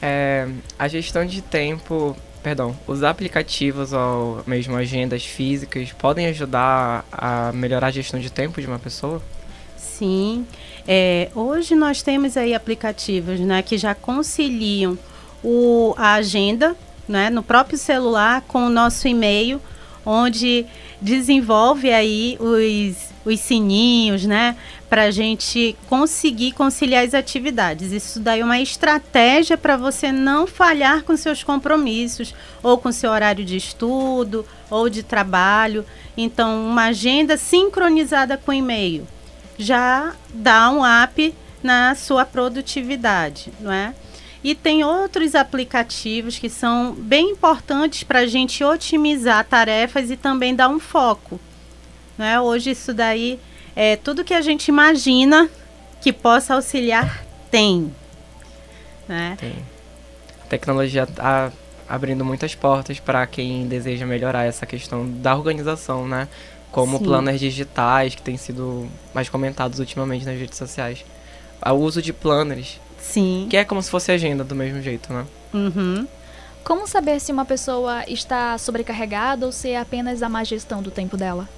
[0.00, 7.52] É, a gestão de tempo, perdão, os aplicativos ou mesmo agendas físicas podem ajudar a
[7.52, 9.22] melhorar a gestão de tempo de uma pessoa?
[9.76, 10.46] Sim.
[10.86, 14.98] É, hoje nós temos aí aplicativos né, que já conciliam
[15.42, 16.76] o, a agenda
[17.08, 19.60] né, no próprio celular com o nosso e-mail,
[20.04, 20.66] onde
[21.00, 24.56] desenvolve aí os, os sininhos, né?
[24.88, 27.92] Para a gente conseguir conciliar as atividades.
[27.92, 33.10] Isso daí é uma estratégia para você não falhar com seus compromissos, ou com seu
[33.10, 35.84] horário de estudo, ou de trabalho.
[36.16, 39.06] Então, uma agenda sincronizada com e-mail
[39.58, 43.92] já dá um up na sua produtividade, não é?
[44.48, 50.54] E tem outros aplicativos que são bem importantes para a gente otimizar tarefas e também
[50.54, 51.38] dar um foco.
[52.16, 52.40] Né?
[52.40, 53.38] Hoje isso daí
[53.76, 55.50] é tudo que a gente imagina
[56.00, 57.94] que possa auxiliar tem.
[59.06, 59.36] Né?
[59.38, 59.56] Tem.
[60.42, 61.52] A tecnologia está
[61.86, 66.26] abrindo muitas portas para quem deseja melhorar essa questão da organização, né?
[66.72, 67.04] Como Sim.
[67.04, 71.04] planners digitais, que têm sido mais comentados ultimamente nas redes sociais.
[71.62, 72.80] O uso de planners.
[73.08, 73.46] Sim.
[73.48, 75.26] Que é como se fosse agenda do mesmo jeito, né?
[75.54, 76.06] Uhum.
[76.62, 80.90] Como saber se uma pessoa está sobrecarregada ou se é apenas a má gestão do
[80.90, 81.48] tempo dela?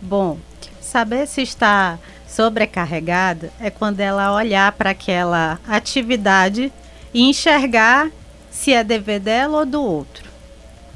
[0.00, 0.38] Bom,
[0.80, 6.72] saber se está sobrecarregada é quando ela olhar para aquela atividade
[7.12, 8.10] e enxergar
[8.50, 10.30] se é dever dela ou do outro.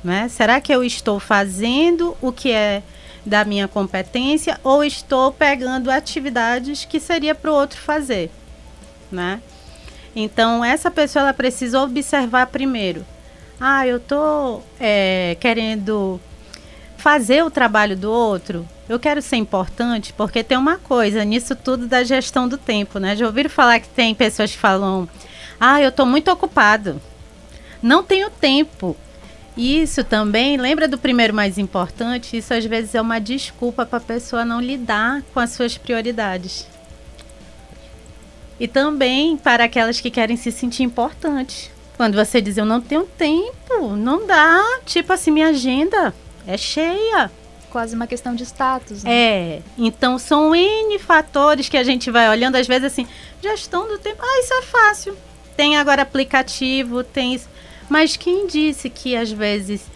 [0.02, 0.28] Né?
[0.28, 2.82] Será que eu estou fazendo o que é
[3.26, 8.30] da minha competência ou estou pegando atividades que seria para o outro fazer?
[9.12, 9.40] Né?
[10.14, 13.04] Então, essa pessoa ela precisa observar primeiro.
[13.60, 16.20] Ah, eu estou é, querendo
[16.96, 21.86] fazer o trabalho do outro, eu quero ser importante, porque tem uma coisa nisso tudo
[21.86, 23.16] da gestão do tempo, né?
[23.16, 25.08] Já ouviram falar que tem pessoas que falam:
[25.58, 27.00] "Ah, eu estou muito ocupado.
[27.82, 28.96] Não tenho tempo".
[29.56, 32.36] Isso também, lembra do primeiro mais importante?
[32.36, 36.66] Isso às vezes é uma desculpa para a pessoa não lidar com as suas prioridades.
[38.58, 41.70] E também para aquelas que querem se sentir importantes.
[41.96, 46.14] Quando você diz eu não tenho tempo, não dá, tipo assim, minha agenda
[46.46, 47.30] é cheia.
[47.70, 49.12] Quase uma questão de status, né?
[49.12, 53.06] É, então são N fatores que a gente vai olhando, às vezes assim,
[53.42, 55.16] gestão do tempo, ah, isso é fácil.
[55.56, 57.48] Tem agora aplicativo, tem isso.
[57.88, 59.86] Mas quem disse que às vezes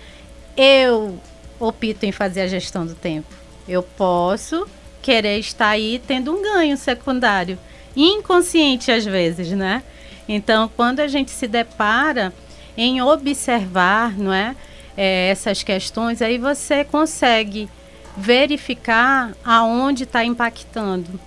[0.56, 1.18] eu
[1.58, 3.32] opto em fazer a gestão do tempo?
[3.68, 4.66] Eu posso
[5.02, 7.58] querer estar aí tendo um ganho secundário,
[8.02, 9.82] inconsciente às vezes, né?
[10.28, 12.32] Então, quando a gente se depara
[12.76, 14.54] em observar, não é?
[14.98, 17.70] é, essas questões, aí você consegue
[18.16, 21.20] verificar aonde está impactando.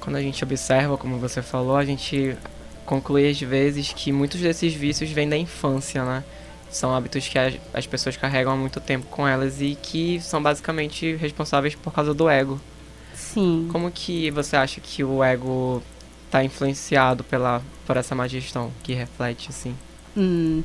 [0.00, 2.36] Quando a gente observa, como você falou, a gente
[2.84, 6.24] conclui às vezes que muitos desses vícios vêm da infância, né?
[6.70, 10.42] São hábitos que as, as pessoas carregam há muito tempo com elas e que são
[10.42, 12.60] basicamente responsáveis por causa do ego.
[13.32, 13.68] Sim.
[13.70, 15.82] Como que você acha que o ego
[16.26, 19.74] está influenciado pela, por essa má gestão, que reflete assim?
[20.16, 20.62] Hum.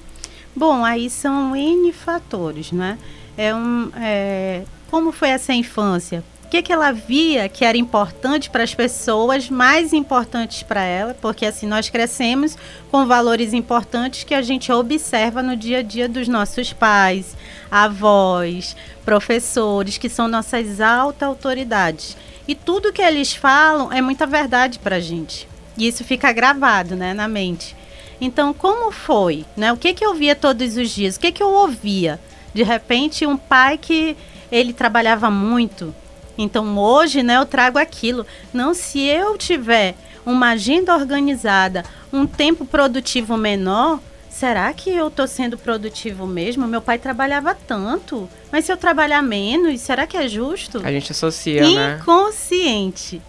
[0.56, 2.98] Bom, aí são N fatores, né?
[3.36, 6.24] É um, é, como foi essa infância?
[6.46, 11.16] O que, que ela via que era importante para as pessoas, mais importantes para ela?
[11.16, 12.56] Porque assim, nós crescemos
[12.92, 17.36] com valores importantes que a gente observa no dia a dia dos nossos pais,
[17.72, 22.16] avós, professores, que são nossas altas autoridades.
[22.48, 25.48] E tudo que eles falam é muita verdade para a gente.
[25.78, 27.76] E isso fica gravado né, na mente.
[28.20, 29.46] Então, como foi?
[29.56, 29.72] Né?
[29.72, 31.16] O que, que eu via todos os dias?
[31.16, 32.20] O que, que eu ouvia?
[32.54, 34.16] De repente, um pai que
[34.52, 35.94] ele trabalhava muito.
[36.38, 38.26] Então, hoje, né, eu trago aquilo.
[38.54, 44.00] Não, se eu tiver uma agenda organizada, um tempo produtivo menor,
[44.44, 46.68] será que eu estou sendo produtivo mesmo?
[46.68, 50.82] Meu pai trabalhava tanto, mas se eu trabalhar menos, será que é justo?
[50.84, 51.98] A gente associa, né?
[51.98, 53.22] Inconsciente.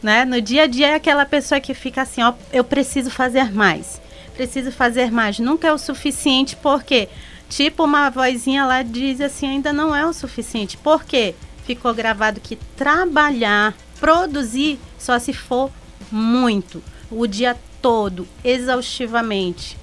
[0.00, 0.24] Né?
[0.24, 4.00] No dia a dia é aquela pessoa que fica assim, ó, eu preciso fazer mais.
[4.36, 5.40] Preciso fazer mais.
[5.40, 7.08] Nunca é o suficiente, porque
[7.48, 10.76] tipo uma vozinha lá diz assim, ainda não é o suficiente.
[10.76, 11.34] Por quê?
[11.64, 15.68] Ficou gravado que trabalhar, produzir só se for
[16.12, 19.79] muito, o dia todo, exaustivamente.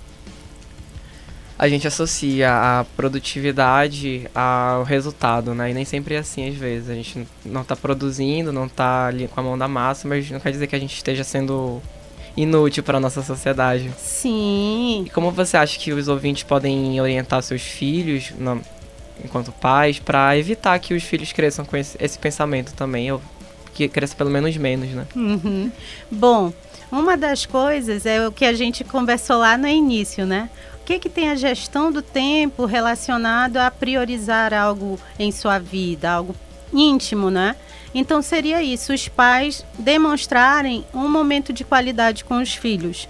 [1.60, 5.72] A gente associa a produtividade ao resultado, né?
[5.72, 6.90] E nem sempre é assim às vezes.
[6.90, 10.40] A gente não está produzindo, não está ali com a mão da massa, mas não
[10.40, 11.82] quer dizer que a gente esteja sendo
[12.38, 13.92] inútil para nossa sociedade.
[13.98, 15.04] Sim.
[15.08, 18.32] E como você acha que os ouvintes podem orientar seus filhos,
[19.26, 23.20] enquanto pais, para evitar que os filhos cresçam com esse, esse pensamento também, ou
[23.74, 25.08] que cresça pelo menos menos, né?
[25.16, 25.72] Uhum.
[26.12, 26.54] Bom,
[26.92, 30.50] uma das coisas é o que a gente conversou lá no início, né?
[30.88, 36.34] Que, que tem a gestão do tempo relacionado a priorizar algo em sua vida, algo
[36.72, 37.58] íntimo, né?
[37.94, 43.06] Então seria isso, os pais demonstrarem um momento de qualidade com os filhos.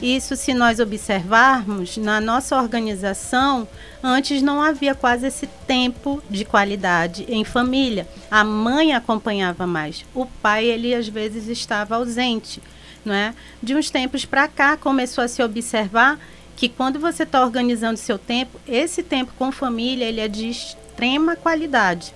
[0.00, 3.68] Isso, se nós observarmos, na nossa organização,
[4.02, 8.08] antes não havia quase esse tempo de qualidade em família.
[8.30, 12.62] A mãe acompanhava mais, o pai, ele às vezes estava ausente.
[13.04, 13.34] Não é?
[13.62, 16.18] De uns tempos para cá, começou a se observar
[16.56, 21.36] que quando você está organizando seu tempo, esse tempo com família, ele é de extrema
[21.36, 22.14] qualidade.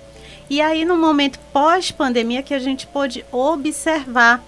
[0.49, 4.43] E aí, no momento pós-pandemia, que a gente pôde observar,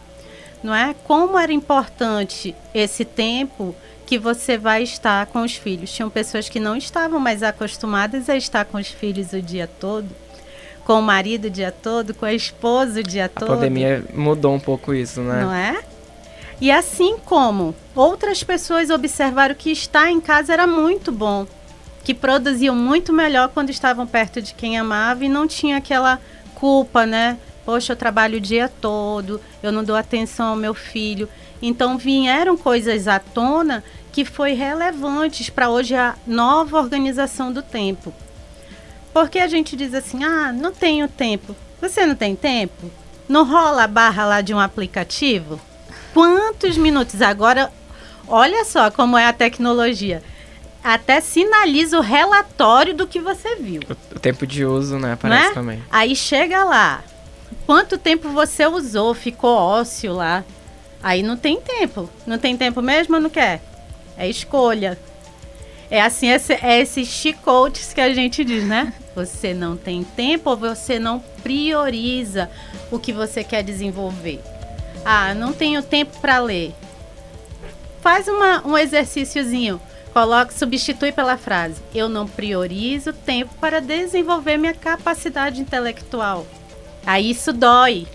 [0.63, 0.95] não é?
[1.03, 3.75] Como era importante esse tempo
[4.11, 5.93] que você vai estar com os filhos.
[5.93, 10.09] Tinham pessoas que não estavam mais acostumadas a estar com os filhos o dia todo,
[10.83, 13.53] com o marido o dia todo, com a esposa o dia a todo.
[13.53, 15.41] A pandemia mudou um pouco isso, né?
[15.41, 15.81] Não é?
[16.61, 21.45] E assim como outras pessoas observaram que estar em casa era muito bom
[22.03, 26.19] que produziam muito melhor quando estavam perto de quem amava e não tinha aquela
[26.55, 27.37] culpa, né?
[27.63, 31.29] Poxa, eu trabalho o dia todo, eu não dou atenção ao meu filho.
[31.61, 38.13] Então vieram coisas à tona que foi relevantes para hoje a nova organização do tempo.
[39.13, 41.55] Porque a gente diz assim: "Ah, não tenho tempo".
[41.79, 42.91] Você não tem tempo?
[43.29, 45.59] Não rola a barra lá de um aplicativo?
[46.13, 47.71] Quantos minutos agora?
[48.27, 50.21] Olha só como é a tecnologia
[50.83, 53.81] até sinaliza o relatório do que você viu.
[54.15, 55.13] O, tempo de uso, né?
[55.13, 55.53] Aparece né?
[55.53, 55.83] também.
[55.91, 57.03] Aí chega lá.
[57.65, 59.13] Quanto tempo você usou?
[59.13, 60.43] Ficou ósseo lá.
[61.03, 62.09] Aí não tem tempo.
[62.25, 63.61] Não tem tempo mesmo ou não quer?
[64.17, 64.97] É escolha.
[65.89, 68.93] É assim, esse, é esses chicotes que a gente diz, né?
[69.13, 72.49] Você não tem tempo ou você não prioriza
[72.89, 74.41] o que você quer desenvolver.
[75.03, 76.73] Ah, não tenho tempo para ler.
[78.01, 79.79] Faz uma, um exercíciozinho
[80.13, 86.45] Coloque, substitui pela frase: Eu não priorizo tempo para desenvolver minha capacidade intelectual.
[87.05, 88.07] Aí isso dói.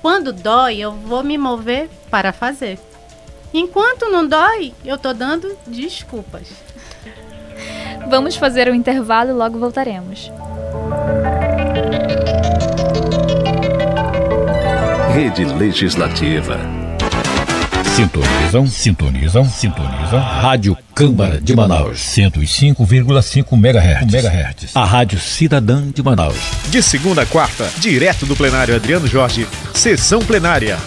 [0.00, 2.78] Quando dói, eu vou me mover para fazer.
[3.52, 6.48] Enquanto não dói, eu tô dando desculpas.
[8.08, 10.30] Vamos fazer o um intervalo e logo voltaremos.
[15.14, 16.58] Rede Legislativa
[17.94, 20.18] Sintonizam, sintonizam, sintonizam.
[20.18, 21.98] Rádio Câmara de Manaus.
[21.98, 24.14] 105,5 MHz.
[24.14, 24.74] MHz.
[24.74, 26.38] A Rádio Cidadã de Manaus.
[26.70, 30.78] De segunda a quarta, direto do plenário Adriano Jorge, sessão plenária.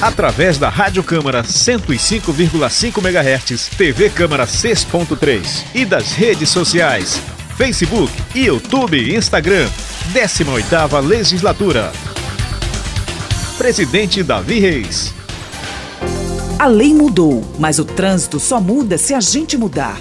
[0.00, 7.20] Através da Rádio Câmara 105,5 MHz, TV Câmara 6.3 e das redes sociais
[7.56, 9.68] Facebook, YouTube e Instagram.
[10.14, 11.92] 18ª Legislatura.
[13.62, 15.14] Presidente Davi Reis.
[16.58, 20.00] A lei mudou, mas o trânsito só muda se a gente mudar.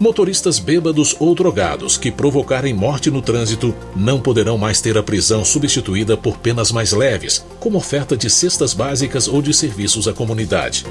[0.00, 5.44] Motoristas bêbados ou drogados que provocarem morte no trânsito não poderão mais ter a prisão
[5.44, 10.86] substituída por penas mais leves, como oferta de cestas básicas ou de serviços à comunidade.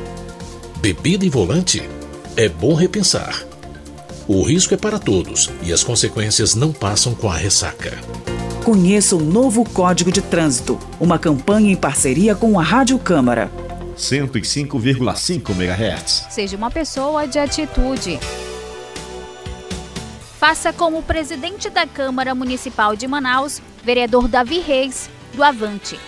[0.77, 1.81] Bebida e volante?
[2.37, 3.43] É bom repensar.
[4.27, 7.97] O risco é para todos e as consequências não passam com a ressaca.
[8.63, 13.51] Conheça o novo Código de Trânsito, uma campanha em parceria com a Rádio Câmara.
[13.97, 16.27] 105,5 MHz.
[16.29, 18.19] Seja uma pessoa de atitude.
[20.37, 25.99] Faça como o presidente da Câmara Municipal de Manaus, vereador Davi Reis, do Avante.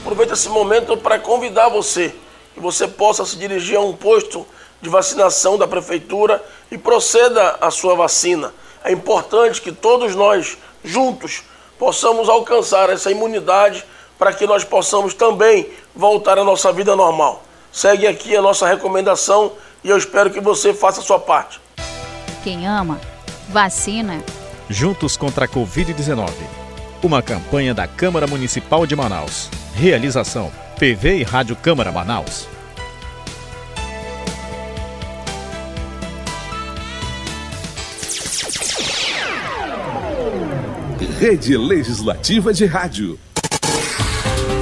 [0.00, 2.12] Aproveito esse momento para convidar você
[2.54, 4.44] que você possa se dirigir a um posto
[4.82, 8.52] de vacinação da prefeitura e proceda à sua vacina.
[8.82, 11.44] É importante que todos nós, juntos,
[11.78, 13.84] possamos alcançar essa imunidade
[14.18, 17.42] para que nós possamos também voltar à nossa vida normal.
[17.72, 19.52] Segue aqui a nossa recomendação
[19.82, 21.60] e eu espero que você faça a sua parte.
[22.42, 23.00] Quem ama,
[23.48, 24.22] vacina.
[24.68, 26.30] Juntos contra a Covid-19.
[27.02, 29.50] Uma campanha da Câmara Municipal de Manaus.
[29.74, 32.53] Realização: PV e Rádio Câmara Manaus.
[41.26, 43.18] Rede Legislativa de Rádio.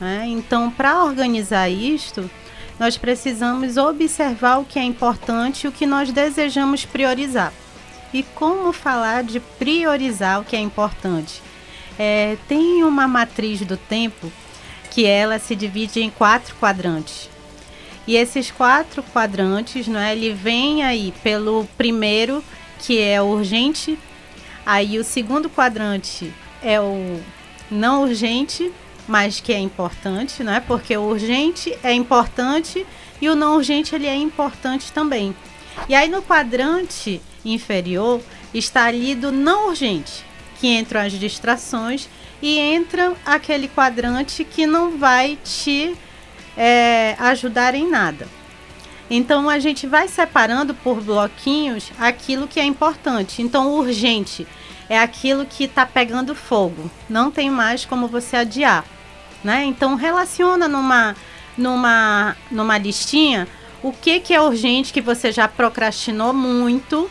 [0.00, 0.26] Né?
[0.28, 2.30] Então, para organizar isto,
[2.78, 7.52] nós precisamos observar o que é importante e o que nós desejamos priorizar.
[8.12, 11.42] E como falar de priorizar o que é importante?
[11.98, 14.30] É, tem uma matriz do tempo
[14.90, 17.28] que ela se divide em quatro quadrantes.
[18.06, 22.44] E esses quatro quadrantes, não é, ele vem aí pelo primeiro,
[22.78, 23.98] que é urgente,
[24.64, 27.20] aí o segundo quadrante é o
[27.70, 28.70] não urgente,
[29.06, 30.62] mas que é importante, né?
[30.66, 32.86] Porque o urgente é importante
[33.20, 35.34] e o não urgente ele é importante também.
[35.88, 38.20] E aí no quadrante inferior
[38.52, 40.24] está ali do não urgente,
[40.60, 42.08] que entram as distrações
[42.40, 45.94] e entra aquele quadrante que não vai te
[46.56, 48.26] é, ajudar em nada.
[49.10, 53.42] Então a gente vai separando por bloquinhos aquilo que é importante.
[53.42, 54.46] Então o urgente
[54.88, 58.84] é aquilo que está pegando fogo, não tem mais como você adiar,
[59.44, 59.64] né?
[59.64, 61.14] Então relaciona numa
[61.56, 63.46] numa numa listinha
[63.82, 67.08] o que que é urgente que você já procrastinou muito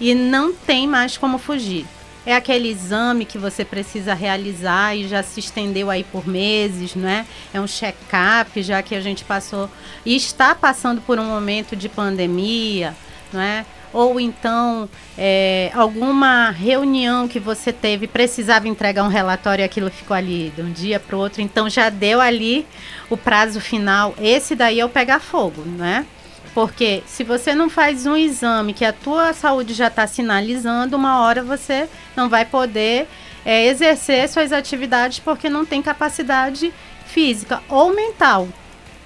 [0.00, 1.86] e não tem mais como fugir.
[2.24, 7.26] É aquele exame que você precisa realizar e já se estendeu aí por meses, né?
[7.52, 9.68] É um check-up, já que a gente passou
[10.06, 12.96] e está passando por um momento de pandemia,
[13.32, 13.66] não é?
[13.92, 14.88] Ou então
[15.18, 20.62] é, alguma reunião que você teve, precisava entregar um relatório e aquilo ficou ali de
[20.62, 22.66] um dia para o outro, então já deu ali
[23.10, 24.14] o prazo final.
[24.18, 26.06] Esse daí é o pegar fogo, né?
[26.54, 31.20] Porque se você não faz um exame que a tua saúde já está sinalizando, uma
[31.20, 33.08] hora você não vai poder
[33.44, 36.72] é, exercer suas atividades porque não tem capacidade
[37.06, 38.48] física ou mental,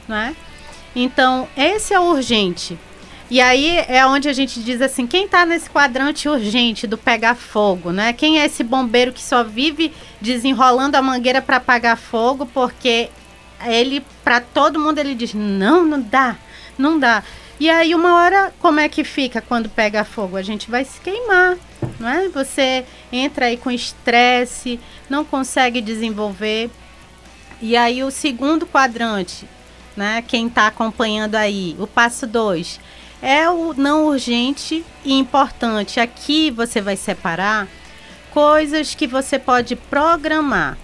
[0.09, 0.34] né?
[0.95, 2.78] Então, esse é o urgente.
[3.29, 7.35] E aí é onde a gente diz assim, quem está nesse quadrante urgente do pegar
[7.35, 8.12] fogo, né?
[8.12, 13.11] Quem é esse bombeiro que só vive desenrolando a mangueira para apagar fogo, porque
[13.64, 16.37] ele para todo mundo ele diz: "Não, não dá.
[16.79, 17.24] Não dá".
[17.59, 20.37] E aí uma hora como é que fica quando pega fogo?
[20.37, 21.57] A gente vai se queimar,
[21.99, 22.29] não é?
[22.29, 24.79] Você entra aí com estresse,
[25.11, 26.70] não consegue desenvolver.
[27.61, 29.49] E aí o segundo quadrante,
[29.97, 30.22] né?
[30.29, 32.79] Quem está acompanhando aí, o passo 2
[33.27, 35.99] é o não urgente e importante.
[35.99, 37.66] Aqui você vai separar
[38.31, 40.79] coisas que você pode programar,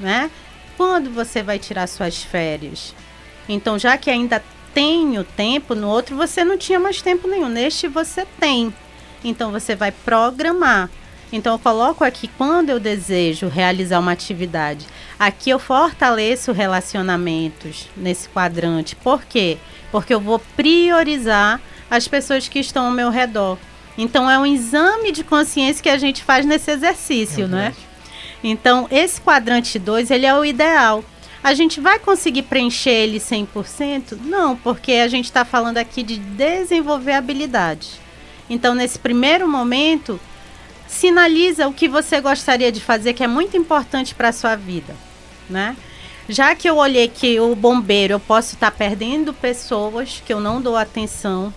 [0.00, 0.30] né?
[0.78, 2.94] Quando você vai tirar suas férias?
[3.46, 4.42] Então, já que ainda
[4.72, 8.72] tenho tempo, no outro você não tinha mais tempo nenhum, neste você tem.
[9.22, 10.88] Então, você vai programar.
[11.30, 14.86] Então, eu coloco aqui quando eu desejo realizar uma atividade.
[15.18, 18.96] Aqui eu fortaleço relacionamentos nesse quadrante.
[18.96, 19.58] Por quê?
[19.58, 19.77] Porque
[20.12, 21.60] eu vou priorizar
[21.90, 23.58] as pessoas que estão ao meu redor.
[23.96, 27.74] Então, é um exame de consciência que a gente faz nesse exercício, é né?
[28.42, 31.04] Então, esse quadrante 2, ele é o ideal.
[31.42, 34.18] A gente vai conseguir preencher ele 100%?
[34.22, 37.98] Não, porque a gente está falando aqui de desenvolver habilidades.
[38.50, 40.20] Então, nesse primeiro momento,
[40.86, 44.94] sinaliza o que você gostaria de fazer, que é muito importante para a sua vida,
[45.48, 45.76] né?
[46.28, 50.40] Já que eu olhei que o bombeiro eu posso estar tá perdendo pessoas que eu
[50.40, 51.52] não dou atenção,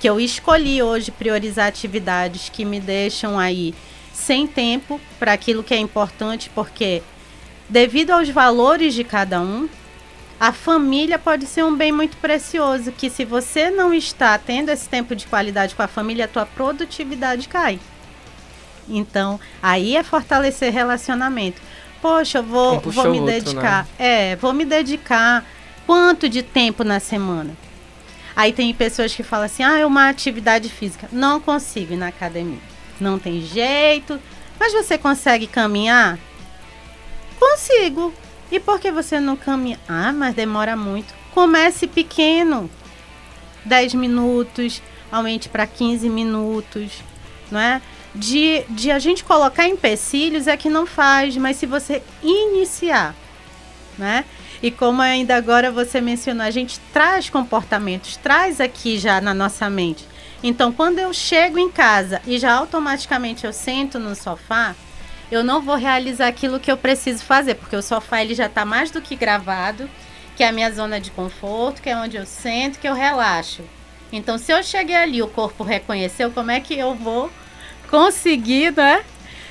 [0.00, 3.74] que eu escolhi hoje priorizar atividades que me deixam aí
[4.14, 7.02] sem tempo para aquilo que é importante, porque
[7.68, 9.68] devido aos valores de cada um,
[10.40, 14.88] a família pode ser um bem muito precioso, que se você não está tendo esse
[14.88, 17.78] tempo de qualidade com a família, a tua produtividade cai.
[18.88, 21.60] Então, aí é fortalecer relacionamento.
[22.00, 23.84] Poxa, eu vou, um vou me outro, dedicar.
[23.98, 24.32] Né?
[24.32, 25.44] É, vou me dedicar
[25.86, 27.56] quanto de tempo na semana?
[28.36, 31.08] Aí tem pessoas que falam assim: ah, é uma atividade física.
[31.12, 32.60] Não consigo ir na academia
[33.00, 34.20] não tem jeito.
[34.58, 36.18] Mas você consegue caminhar?
[37.38, 38.12] Consigo.
[38.50, 39.78] E por que você não caminha?
[39.88, 41.14] Ah, mas demora muito.
[41.32, 42.70] Comece pequeno.
[43.64, 44.82] 10 minutos,
[45.12, 47.02] aumente para 15 minutos,
[47.50, 47.82] não é?
[48.18, 53.14] De, de a gente colocar empecilhos é que não faz, mas se você iniciar,
[53.96, 54.24] né?
[54.60, 59.70] E como ainda agora você mencionou, a gente traz comportamentos, traz aqui já na nossa
[59.70, 60.04] mente.
[60.42, 64.74] Então, quando eu chego em casa e já automaticamente eu sento no sofá,
[65.30, 68.64] eu não vou realizar aquilo que eu preciso fazer, porque o sofá ele já está
[68.64, 69.88] mais do que gravado,
[70.36, 73.62] que é a minha zona de conforto, que é onde eu sento, que eu relaxo.
[74.12, 77.30] Então, se eu cheguei ali, o corpo reconheceu, como é que eu vou
[77.90, 79.04] conseguir, né,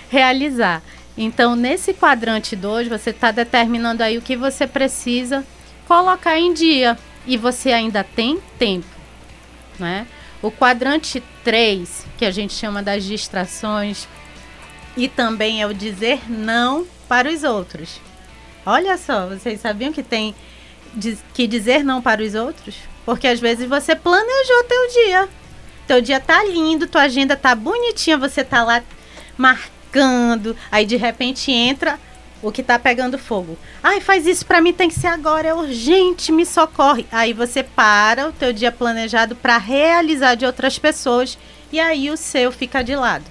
[0.09, 0.81] realizar?
[1.17, 5.45] Então, nesse quadrante 2, você está determinando aí o que você precisa
[5.88, 6.97] colocar em dia.
[7.25, 8.88] E você ainda tem tempo,
[9.77, 10.07] né?
[10.41, 14.07] O quadrante 3, que a gente chama das distrações,
[14.95, 17.99] e também é o dizer não para os outros.
[18.65, 20.33] Olha só, vocês sabiam que tem
[21.33, 22.75] que dizer não para os outros?
[23.05, 25.29] Porque às vezes você planejou teu dia.
[25.88, 28.83] Teu dia tá lindo, tua agenda tá bonitinha, você tá lá
[29.38, 31.97] marcando, aí de repente entra
[32.41, 33.57] o que tá pegando fogo.
[33.81, 37.05] Ai, faz isso para mim, tem que ser agora, é urgente, me socorre.
[37.11, 41.38] Aí você para o teu dia planejado para realizar de outras pessoas
[41.71, 43.25] e aí o seu fica de lado.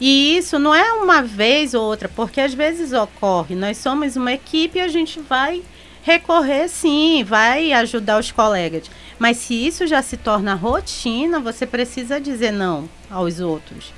[0.00, 3.54] E isso não é uma vez ou outra, porque às vezes ocorre.
[3.54, 5.62] Nós somos uma equipe e a gente vai
[6.02, 8.90] recorrer sim, vai ajudar os colegas.
[9.18, 13.92] Mas se isso já se torna rotina, você precisa dizer não aos outros,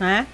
[0.00, 0.26] né?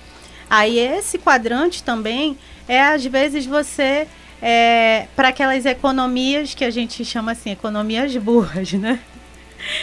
[0.48, 4.06] Aí esse quadrante também é às vezes você
[4.40, 9.00] é, para aquelas economias que a gente chama assim, economias burras, né?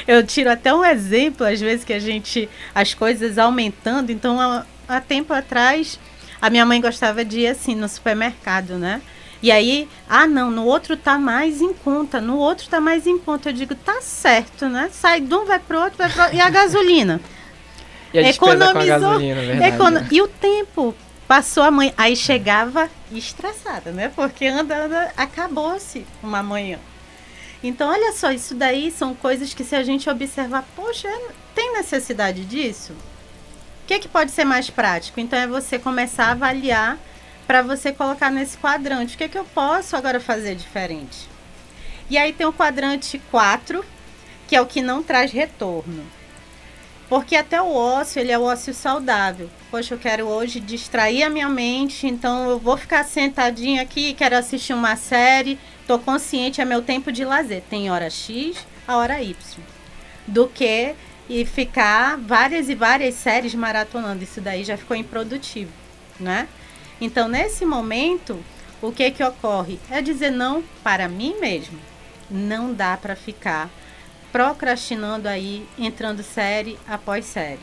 [0.08, 2.50] Eu tiro até um exemplo, às vezes, que a gente.
[2.74, 4.12] as coisas aumentando.
[4.12, 6.00] Então, há, há tempo atrás,
[6.42, 9.02] a minha mãe gostava de ir assim no supermercado, né?
[9.46, 13.20] E aí, ah, não, no outro tá mais em conta, no outro tá mais em
[13.20, 13.50] conta.
[13.50, 14.90] Eu digo, tá certo, né?
[14.92, 16.36] Sai de um, vai pro outro, vai pro outro.
[16.36, 17.22] E a gasolina?
[18.12, 19.76] E a Economizou, a gasolina, verdade.
[19.76, 20.08] Econo...
[20.10, 20.96] E o tempo?
[21.28, 24.10] Passou a manhã, aí chegava estressada, né?
[24.16, 26.80] Porque andando, acabou-se uma manhã.
[27.62, 31.10] Então, olha só, isso daí são coisas que se a gente observar, poxa,
[31.54, 32.94] tem necessidade disso?
[32.94, 35.20] O que, é que pode ser mais prático?
[35.20, 36.98] Então, é você começar a avaliar
[37.48, 39.16] para você colocar nesse quadrante.
[39.16, 41.28] O que, é que eu posso agora fazer diferente?
[42.10, 43.84] E aí tem o quadrante 4,
[44.48, 46.04] que é o que não traz retorno.
[47.08, 49.50] Porque até o ócio, ele é o ócio saudável.
[49.70, 54.36] Poxa, eu quero hoje distrair a minha mente, então eu vou ficar sentadinha aqui, quero
[54.36, 57.62] assistir uma série, tô consciente, é meu tempo de lazer.
[57.70, 59.36] Tem hora X, a hora Y.
[60.28, 60.96] do que
[61.30, 64.24] e ficar várias e várias séries maratonando.
[64.24, 65.72] Isso daí já ficou improdutivo,
[66.20, 66.48] né?
[67.00, 68.40] Então, nesse momento,
[68.82, 69.80] o que que ocorre?
[69.90, 71.80] É dizer não para mim mesmo.
[72.30, 73.70] Não dá para ficar
[74.32, 77.60] procrastinando aí, entrando série após série.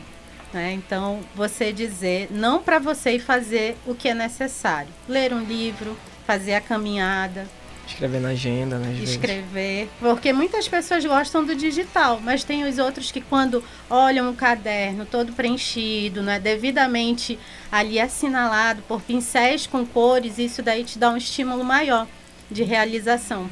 [0.53, 0.73] Né?
[0.73, 4.93] Então, você dizer não para você e fazer o que é necessário.
[5.07, 7.47] Ler um livro, fazer a caminhada,
[7.87, 8.91] Escrever na agenda, né?
[8.93, 9.11] vezes.
[9.11, 14.33] escrever, porque muitas pessoas gostam do digital, mas tem os outros que quando olham o
[14.33, 17.37] caderno todo preenchido, né, devidamente
[17.71, 22.07] ali assinalado por pincéis com cores, isso daí te dá um estímulo maior
[22.49, 23.49] de realização.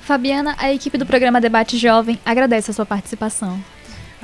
[0.00, 3.58] Fabiana, a equipe do programa Debate Jovem agradece a sua participação.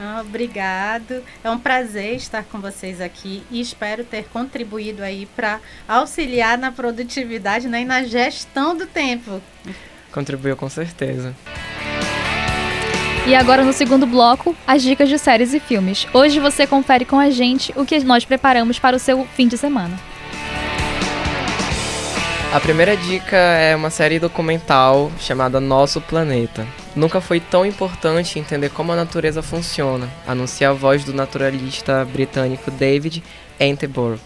[0.02, 1.22] Ah, obrigado.
[1.44, 6.72] É um prazer estar com vocês aqui e espero ter contribuído aí para auxiliar na
[6.72, 9.42] produtividade né, e na gestão do tempo.
[10.10, 11.34] Contribuiu com certeza.
[13.26, 16.06] E agora no segundo bloco, as dicas de séries e filmes.
[16.14, 19.58] Hoje você confere com a gente o que nós preparamos para o seu fim de
[19.58, 20.00] semana.
[22.54, 26.66] A primeira dica é uma série documental chamada Nosso Planeta.
[26.94, 32.68] Nunca foi tão importante entender como a natureza funciona, anuncia a voz do naturalista britânico
[32.70, 33.22] David
[33.60, 34.18] Attenborough,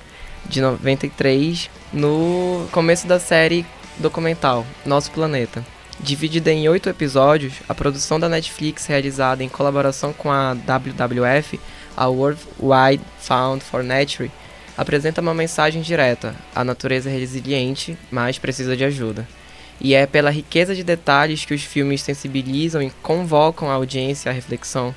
[0.47, 3.67] de 93, no começo da série
[3.99, 5.65] documental Nosso Planeta.
[6.01, 11.61] Dividida em oito episódios, a produção da Netflix, realizada em colaboração com a WWF,
[11.97, 14.31] a World Wide Fund for Nature,
[14.77, 19.29] apresenta uma mensagem direta: a natureza é resiliente, mas precisa de ajuda.
[19.81, 24.35] E é pela riqueza de detalhes que os filmes sensibilizam e convocam a audiência à
[24.35, 24.95] reflexão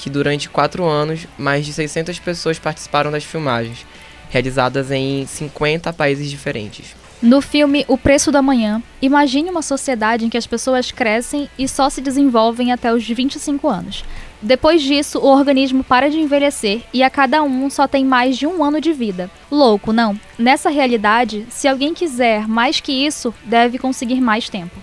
[0.00, 3.84] que durante quatro anos mais de 600 pessoas participaram das filmagens,
[4.30, 6.96] realizadas em 50 países diferentes.
[7.20, 11.68] No filme O Preço da Manhã, imagine uma sociedade em que as pessoas crescem e
[11.68, 14.04] só se desenvolvem até os 25 anos.
[14.42, 18.46] Depois disso, o organismo para de envelhecer e a cada um só tem mais de
[18.46, 19.30] um ano de vida.
[19.50, 20.18] Louco, não?
[20.38, 24.76] Nessa realidade, se alguém quiser mais que isso, deve conseguir mais tempo.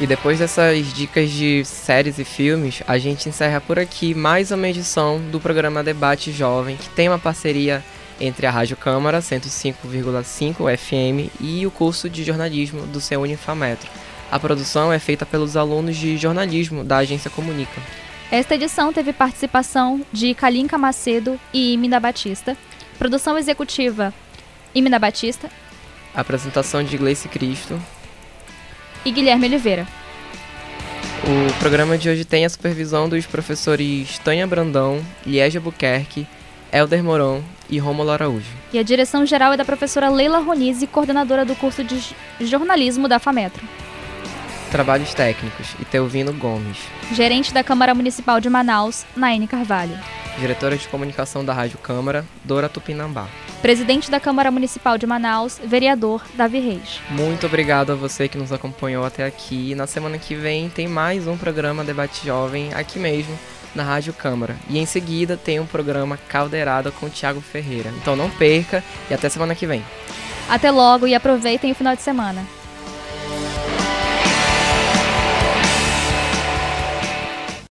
[0.00, 4.68] E depois dessas dicas de séries e filmes, a gente encerra por aqui mais uma
[4.68, 7.84] edição do programa Debate Jovem, que tem uma parceria
[8.20, 13.88] entre a Rádio Câmara 105,5 FM e o curso de jornalismo do seu Unifametro.
[14.32, 17.78] A produção é feita pelos alunos de jornalismo da agência Comunica.
[18.30, 22.56] Esta edição teve participação de Kalinka Macedo e Imina Batista.
[22.98, 24.12] Produção executiva
[24.74, 25.50] Imina Batista
[26.14, 27.78] Apresentação de Gleice Cristo.
[29.04, 29.86] e Guilherme Oliveira.
[31.24, 36.26] O programa de hoje tem a supervisão dos professores Tânia Brandão, Liege Buquerque,
[36.72, 38.48] Elder Moron e Rômulo Araújo.
[38.72, 42.00] E a direção geral é da professora Leila Ronise, coordenadora do curso de
[42.40, 43.62] jornalismo da FAMetro.
[44.72, 46.78] Trabalhos técnicos, Itelvino Gomes.
[47.12, 49.98] Gerente da Câmara Municipal de Manaus, Naine Carvalho.
[50.38, 53.28] Diretora de comunicação da Rádio Câmara, Dora Tupinambá.
[53.60, 57.02] Presidente da Câmara Municipal de Manaus, vereador Davi Reis.
[57.10, 59.74] Muito obrigado a você que nos acompanhou até aqui.
[59.74, 63.38] Na semana que vem tem mais um programa Debate Jovem aqui mesmo
[63.74, 64.56] na Rádio Câmara.
[64.70, 67.92] E em seguida tem um programa Caldeirada com o Thiago Ferreira.
[68.00, 69.84] Então não perca e até semana que vem.
[70.48, 72.42] Até logo e aproveitem o final de semana.